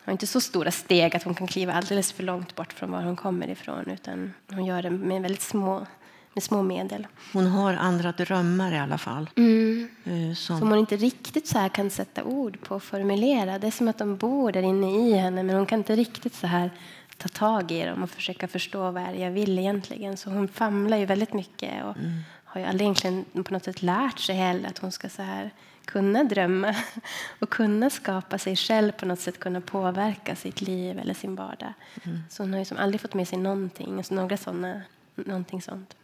[0.10, 3.01] har inte så stora steg att hon kan kliva alldeles för långt bort från var
[3.01, 5.86] hon kommer ifrån utan hon gör det med väldigt små,
[6.34, 7.07] med små medel.
[7.34, 9.30] Hon har andra drömmar i alla fall.
[9.36, 9.89] Mm.
[10.03, 10.60] Eh, som...
[10.60, 13.60] som hon inte riktigt så här kan sätta ord på och formulera.
[13.60, 16.36] Det är som att de bor där inne i henne men hon kan inte riktigt
[16.36, 16.72] så här
[17.18, 20.18] ta tag i dem och försöka förstå vad jag vill egentligen.
[20.18, 23.82] Så hon famlar ju väldigt mycket och mm har ju aldrig egentligen på något sätt
[23.82, 25.52] lärt sig heller att hon ska så här
[25.86, 26.76] kunna drömma
[27.39, 31.74] och kunna skapa sig själv på något sätt, kunna påverka sitt liv eller sin vardag.
[32.04, 32.20] Mm.
[32.30, 34.82] Så hon har ju som aldrig fått med sig någonting, alltså några såna,
[35.16, 35.95] någonting sånt.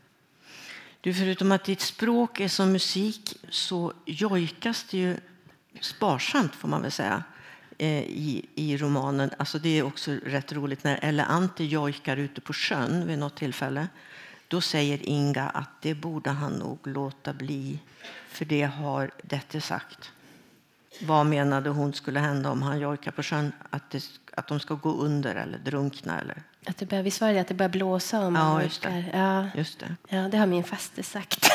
[1.01, 5.17] Du, förutom att ditt språk är som musik så jojkas det ju
[5.81, 7.23] sparsamt får man väl säga
[7.77, 9.29] eh, i, i romanen.
[9.37, 13.35] Alltså det är också rätt roligt när Elle Ante jojkar ute på sjön vid något
[13.35, 13.87] tillfälle.
[14.47, 17.79] Då säger Inga att det borde han nog låta bli,
[18.29, 20.11] för det har Dette sagt.
[21.01, 23.51] Vad menade hon skulle hända om han jojkar på sjön?
[23.69, 26.19] Att, det, att de ska gå under eller drunkna?
[26.19, 26.43] Eller?
[26.65, 29.05] Att det börjar, visst var det att det börjar blåsa om ja, just det.
[29.13, 29.47] Ja.
[29.55, 29.95] just det.
[30.07, 31.41] Ja, det har min faste sagt.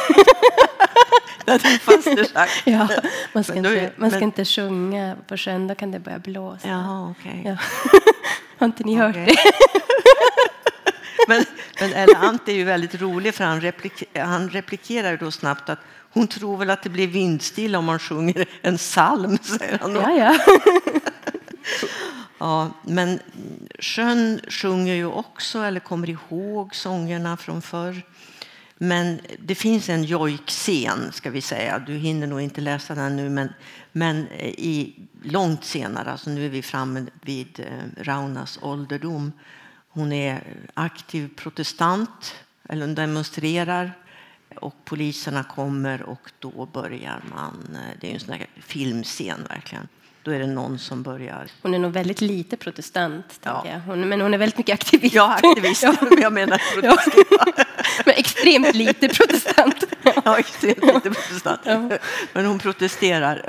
[1.44, 2.52] det har din faster sagt?
[2.64, 2.88] ja,
[3.32, 4.28] man ska, inte, man ska men...
[4.28, 6.68] inte sjunga på sjön, då kan det börja blåsa.
[6.68, 7.42] Jaha, okay.
[7.44, 7.56] ja.
[8.58, 9.26] har inte ni hört okay.
[9.26, 9.36] det?
[11.28, 11.44] Men,
[11.80, 15.78] men Ella Ante är ju väldigt rolig för han, replik, han replikerar då snabbt att
[16.12, 20.00] hon tror väl att det blir vindstilla om man sjunger en psalm, säger han då.
[20.00, 20.38] Ja, ja.
[22.38, 23.20] ja, men
[23.78, 28.02] sjön sjunger ju också, eller kommer ihåg sångerna från förr.
[28.82, 31.78] Men det finns en jojkscen, ska vi säga.
[31.78, 33.48] Du hinner nog inte läsa den nu, men,
[33.92, 39.32] men i, långt senare, alltså nu är vi framme vid eh, Raunas ålderdom,
[39.90, 40.42] hon är
[40.74, 42.34] aktiv protestant,
[42.68, 43.92] eller demonstrerar.
[44.56, 47.78] Och poliserna kommer och då börjar man...
[48.00, 49.88] Det är en sån filmscen verkligen.
[50.22, 51.46] Då är det någon som börjar...
[51.62, 53.62] Hon är nog väldigt lite protestant, ja.
[53.66, 53.80] jag.
[53.80, 55.14] Hon, men hon är väldigt mycket aktivist.
[55.14, 55.82] Ja, aktivist.
[55.82, 55.94] ja.
[56.20, 57.26] jag menar protestant.
[57.56, 57.64] Ja.
[58.04, 59.84] Men extremt lite protestant.
[60.24, 61.60] ja, extremt lite protestant.
[61.64, 61.88] Ja.
[62.32, 63.44] Men hon protesterar.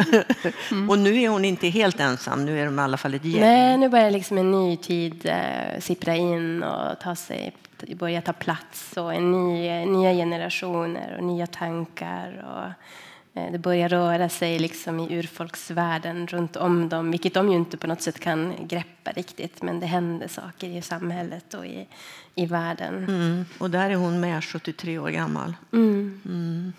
[0.71, 0.89] Mm.
[0.89, 3.41] Och nu är hon inte helt ensam, nu är de i alla fall ett gäng.
[3.41, 7.53] Nej, nu börjar liksom en ny tid äh, sippra in och ta sig,
[7.95, 12.45] börja ta plats och en ny, nya generationer och nya tankar.
[12.47, 17.77] Och, Eh, det börjar röra sig liksom i urfolksvärlden runt om dem, vilket de inte
[17.77, 19.61] på något sätt kan greppa riktigt.
[19.61, 21.87] Men det händer saker i samhället och i,
[22.35, 22.97] i världen.
[22.97, 23.45] Mm.
[23.57, 25.53] Och där är hon med, 73 år gammal.
[25.71, 26.21] Mm.
[26.25, 26.73] Mm.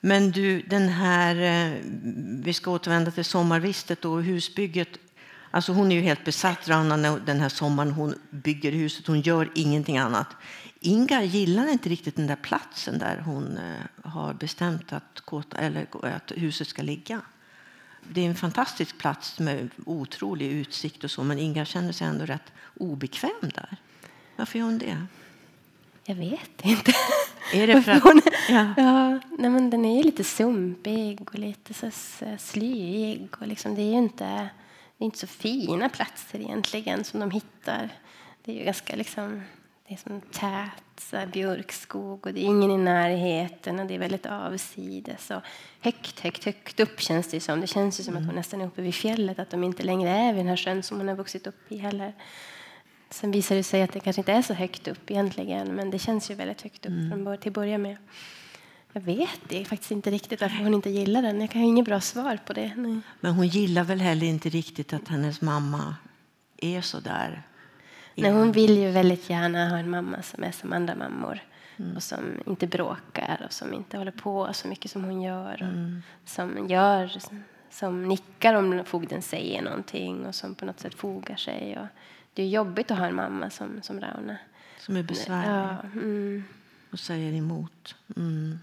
[0.00, 1.78] Men du, den här, eh,
[2.42, 4.88] vi ska återvända till sommarvistet och husbygget.
[5.50, 7.92] Alltså hon är ju helt besatt Rana den här sommaren.
[7.92, 10.26] Hon bygger huset, hon gör ingenting annat.
[10.84, 16.32] Inga gillar inte riktigt den där platsen där hon eh, har bestämt att, eller att
[16.36, 17.20] huset ska ligga.
[18.08, 22.24] Det är en fantastisk plats med otrolig utsikt och så, men Inga känner sig ändå
[22.24, 23.76] rätt obekväm där.
[24.36, 25.06] Varför gör hon det?
[26.04, 26.92] Jag vet inte.
[27.52, 28.74] Är det för att, hon, ja.
[28.76, 29.20] ja.
[29.38, 31.90] nej men den är ju lite sumpig och lite så
[32.38, 33.28] slyig.
[33.40, 34.24] Och liksom, det är ju inte,
[34.98, 37.88] det är inte så fina platser egentligen som de hittar.
[38.44, 39.42] Det är ju ganska liksom
[39.92, 43.98] det är som tät så björkskog och det är ingen i närheten och det är
[43.98, 45.30] väldigt avsides.
[45.30, 45.42] Och
[45.80, 47.60] högt, högt, högt upp känns det som.
[47.60, 48.22] Det känns ju som mm.
[48.22, 50.56] att hon nästan är uppe vid fjället, att de inte längre är vid den här
[50.56, 52.14] sjön som hon har vuxit upp i heller.
[53.10, 55.98] Sen visar det sig att det kanske inte är så högt upp egentligen, men det
[55.98, 57.24] känns ju väldigt högt upp mm.
[57.24, 57.96] från till att börja med.
[58.92, 61.40] Jag vet det faktiskt inte riktigt varför hon inte gillar den.
[61.40, 62.72] Jag har inget bra svar på det.
[62.76, 63.00] Nej.
[63.20, 65.96] Men hon gillar väl heller inte riktigt att hennes mamma
[66.56, 67.42] är så där
[68.14, 71.40] Nej, hon vill ju väldigt gärna ha en mamma som är som andra mammor.
[71.76, 71.96] Mm.
[71.96, 75.62] och som inte bråkar och som inte håller på så mycket som hon gör.
[75.62, 76.02] Mm.
[76.24, 77.10] Som gör
[77.70, 81.78] som nickar om fogden säger någonting och som på något sätt fogar sig.
[81.78, 81.86] Och
[82.34, 84.36] det är jobbigt att ha en mamma som, som Rauna.
[84.78, 86.44] Som är besvärlig ja, mm.
[86.90, 87.94] och säger emot.
[88.16, 88.58] Mm.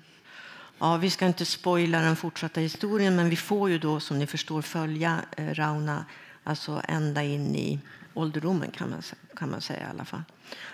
[0.80, 4.28] Ja, vi ska inte spoila den fortsatta historien men vi får ju då som ni
[4.28, 6.06] förstår följa eh, Rauna
[6.43, 7.80] alltså ända in i
[8.14, 9.01] ålderdomen kan man,
[9.36, 10.24] kan man säga i alla fall.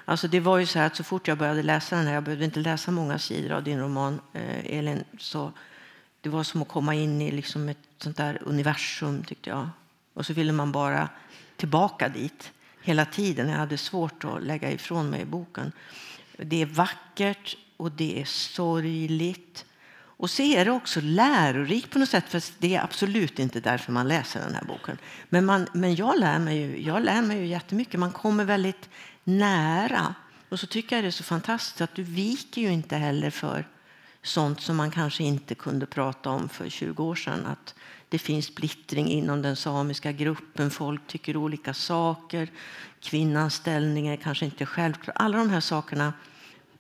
[0.06, 2.46] Alltså det var ju så att så fort jag började läsa den här, jag behövde
[2.46, 5.52] inte läsa många sidor av din roman eh, Elin, så
[6.22, 9.70] det var som att komma in i liksom ett sånt där universum tyckte jag.
[10.14, 11.10] Och så ville man bara
[11.56, 13.50] tillbaka dit hela tiden.
[13.50, 15.72] Jag hade svårt att lägga ifrån mig boken.
[16.38, 19.66] Det är vackert och det är sorgligt.
[20.18, 23.92] Och så är det också lärorikt på något sätt, för det är absolut inte därför
[23.92, 24.98] man läser den här boken.
[25.30, 28.00] Men, man, men jag, lär mig ju, jag lär mig ju jättemycket.
[28.00, 28.90] Man kommer väldigt
[29.24, 30.16] nära.
[30.50, 33.68] Och så tycker jag det är så fantastiskt att du viker ju inte heller för
[34.24, 37.46] sånt som man kanske inte kunde prata om för 20 år sedan.
[37.46, 37.76] Att
[38.10, 42.52] det finns splittring inom den samiska gruppen, folk tycker olika saker,
[43.00, 45.16] kvinnans ställning är kanske inte självklar.
[45.18, 46.14] Alla de här sakerna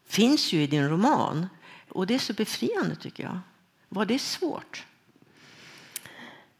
[0.07, 1.47] finns ju i din roman.
[1.95, 3.39] Och det är så befriande tycker jag.
[3.89, 4.85] Var det svårt?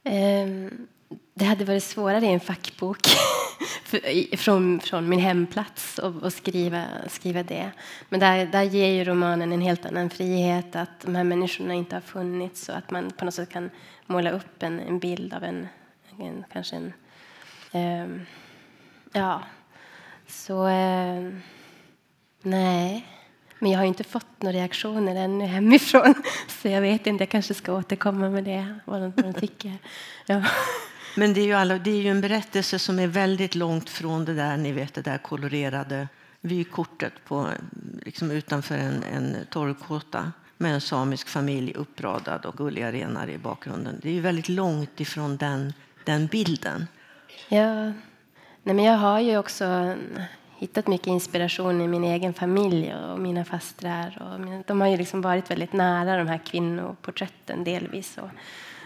[0.04, 0.88] Ehm,
[1.34, 2.98] det hade varit svårare i en fackbok
[4.38, 7.72] från, från min hemplats att skriva, skriva det.
[8.10, 11.96] Men där, där ger ju romanen en helt annan frihet att de här människorna inte
[11.96, 13.70] har funnits och att man på något sätt kan
[14.06, 15.68] måla upp en, en bild av en,
[16.20, 16.94] en kanske en...
[18.04, 18.26] Um,
[19.14, 19.44] ja,
[20.28, 20.68] så...
[20.68, 21.42] Um,
[22.42, 23.15] nej.
[23.66, 26.14] Men jag har inte fått några reaktioner ännu hemifrån.
[26.48, 29.78] Så jag vet inte, jag kanske ska återkomma med det, vad de, vad de tycker.
[30.26, 30.44] Ja.
[31.16, 34.26] Men det är, ju alla, det är ju en berättelse som är väldigt långt från
[34.26, 36.08] det där, ni vet, det där kolorerade
[36.42, 37.48] vykortet på,
[38.06, 44.00] liksom utanför en, en torvkåta med en samisk familj uppradad och gulliga renar i bakgrunden.
[44.02, 46.88] Det är ju väldigt långt ifrån den, den bilden.
[47.50, 47.92] Ja,
[48.66, 49.96] Nej, men jag har ju också
[50.58, 54.18] hittat mycket inspiration i min egen familj och mina fastrar.
[54.22, 58.18] Och de har ju liksom varit väldigt nära de här kvinnoporträtten delvis.
[58.18, 58.30] Och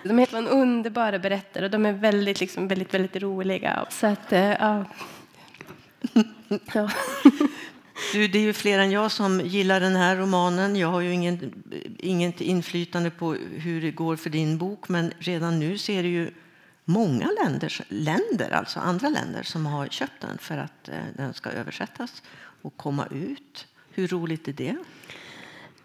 [0.04, 3.86] de är underbara berättare och de är väldigt, liksom, väldigt, väldigt roliga.
[3.90, 4.86] Så att, eh, ja.
[6.74, 6.90] ja.
[8.14, 10.76] Du, det är ju fler än jag som gillar den här romanen.
[10.76, 11.64] Jag har ju ingen,
[11.98, 16.32] inget inflytande på hur det går för din bok, men redan nu ser det ju
[16.90, 21.50] många länder, länder, alltså andra länder som har köpt den för att eh, den ska
[21.50, 22.24] översättas
[22.62, 23.68] och komma ut.
[23.92, 24.76] Hur roligt är det?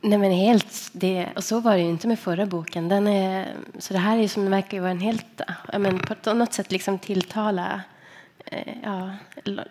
[0.00, 2.88] Nej, men helt, det, och så var det ju inte med förra boken.
[2.88, 5.40] Den är, så det här är som, verkar ju vara en helt...
[5.78, 7.82] Men på något sätt liksom tilltala
[8.82, 9.10] ja,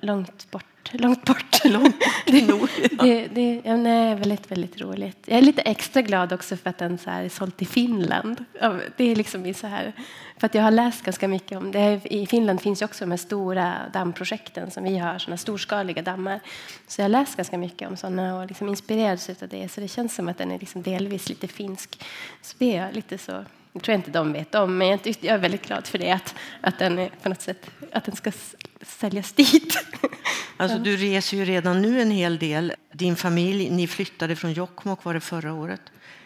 [0.02, 1.64] långt bort långt bort.
[1.64, 1.96] Långt
[2.48, 2.70] bort
[3.00, 5.18] det, det, ja, nej, väldigt, väldigt roligt.
[5.26, 8.46] Jag är lite extra glad också för att den så här är såld till Finland.
[8.98, 9.94] Det är liksom så här,
[10.38, 12.02] för att jag har läst ganska mycket om det.
[12.04, 16.40] I Finland finns ju också de här stora dammprojekten som vi har, såna storskaliga dammar.
[16.88, 19.72] Så jag har läst ganska mycket om sådana och liksom inspirerats av det.
[19.72, 22.04] Så det känns som att den är liksom delvis lite finsk.
[22.42, 25.38] Så det är lite så det tror jag inte de vet om, men jag är
[25.38, 28.32] väldigt glad för det, att, att, den, på något sätt, att den ska
[28.82, 29.78] säljas dit.
[30.58, 32.74] Alltså, du reser ju redan nu en hel del.
[32.92, 35.82] Din familj, ni flyttade från Jokkmokk var det förra året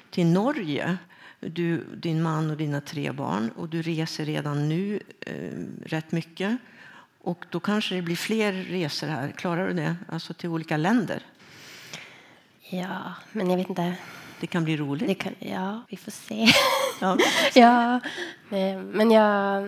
[0.09, 0.97] till Norge.
[1.39, 3.51] Du, din man och dina tre barn.
[3.55, 5.33] Och du reser redan nu eh,
[5.85, 6.57] rätt mycket.
[7.21, 9.31] Och då kanske det blir fler resor här.
[9.31, 9.95] Klarar du det?
[10.09, 11.23] Alltså till olika länder?
[12.69, 13.95] Ja, men jag vet inte.
[14.39, 15.19] Det kan bli roligt.
[15.19, 16.47] Kan, ja, vi får se.
[16.99, 17.17] Ja,
[17.53, 17.99] ja
[18.91, 19.63] men jag,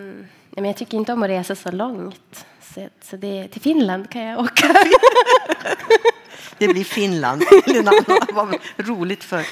[0.50, 2.46] men jag tycker inte om att resa så långt.
[2.62, 4.68] Så, så det, till Finland kan jag åka.
[6.58, 7.44] det blir Finland.
[8.34, 9.44] Vad roligt för,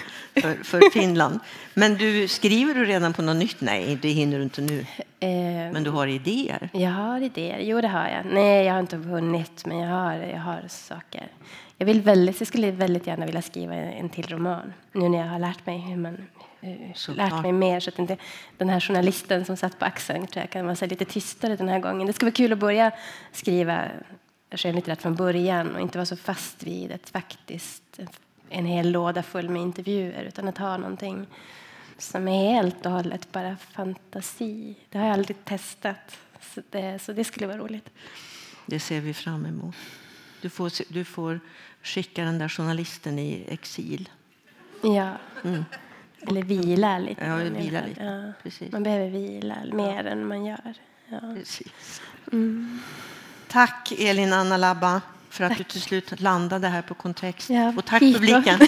[0.42, 1.40] för, för, Finland.
[1.74, 3.62] Men du, skriver du redan på något nytt?
[3.62, 4.86] Nej, det hinner du inte nu.
[5.20, 6.70] Eh, men du har idéer?
[6.74, 7.60] Jag har idéer.
[7.60, 8.34] Jo, det har jag.
[8.34, 11.28] Nej, jag har inte hunnit, men jag har, jag har saker.
[11.78, 15.28] Jag, vill väldigt, jag skulle väldigt gärna vilja skriva en till roman nu när jag
[15.28, 16.18] har lärt mig hur man
[16.68, 18.18] eh, lärt mig mer så att inte
[18.58, 21.80] den här journalisten som satt på axeln tror jag kan vara lite tystare den här
[21.80, 22.08] gången.
[22.08, 22.92] Det skulle vara kul att börja
[23.32, 23.86] skriva
[24.52, 28.00] skönlitterärt från början och inte vara så fast vid ett faktiskt
[28.50, 31.28] en hel låda full med intervjuer utan att ha någonting
[31.98, 34.76] som är helt och hållet bara fantasi.
[34.90, 37.90] Det har jag aldrig testat, så det, så det skulle vara roligt.
[38.66, 39.76] Det ser vi fram emot.
[40.42, 41.40] Du får, du får
[41.84, 44.10] skicka den där journalisten i exil.
[44.82, 45.18] Ja.
[45.44, 45.66] Mm.
[46.22, 47.26] Eller vila lite.
[47.26, 48.04] Ja, vila lite.
[48.04, 48.34] Ja.
[48.44, 48.72] Precis.
[48.72, 50.10] Man behöver vila mer ja.
[50.10, 50.74] än man gör.
[51.10, 51.20] Ja.
[51.36, 52.02] Precis.
[52.32, 52.80] Mm.
[53.48, 55.58] Tack, Elin Anna Labba, för att tack.
[55.58, 57.50] du till slut landade här på kontext.
[57.50, 58.60] Ja, Och tack publiken.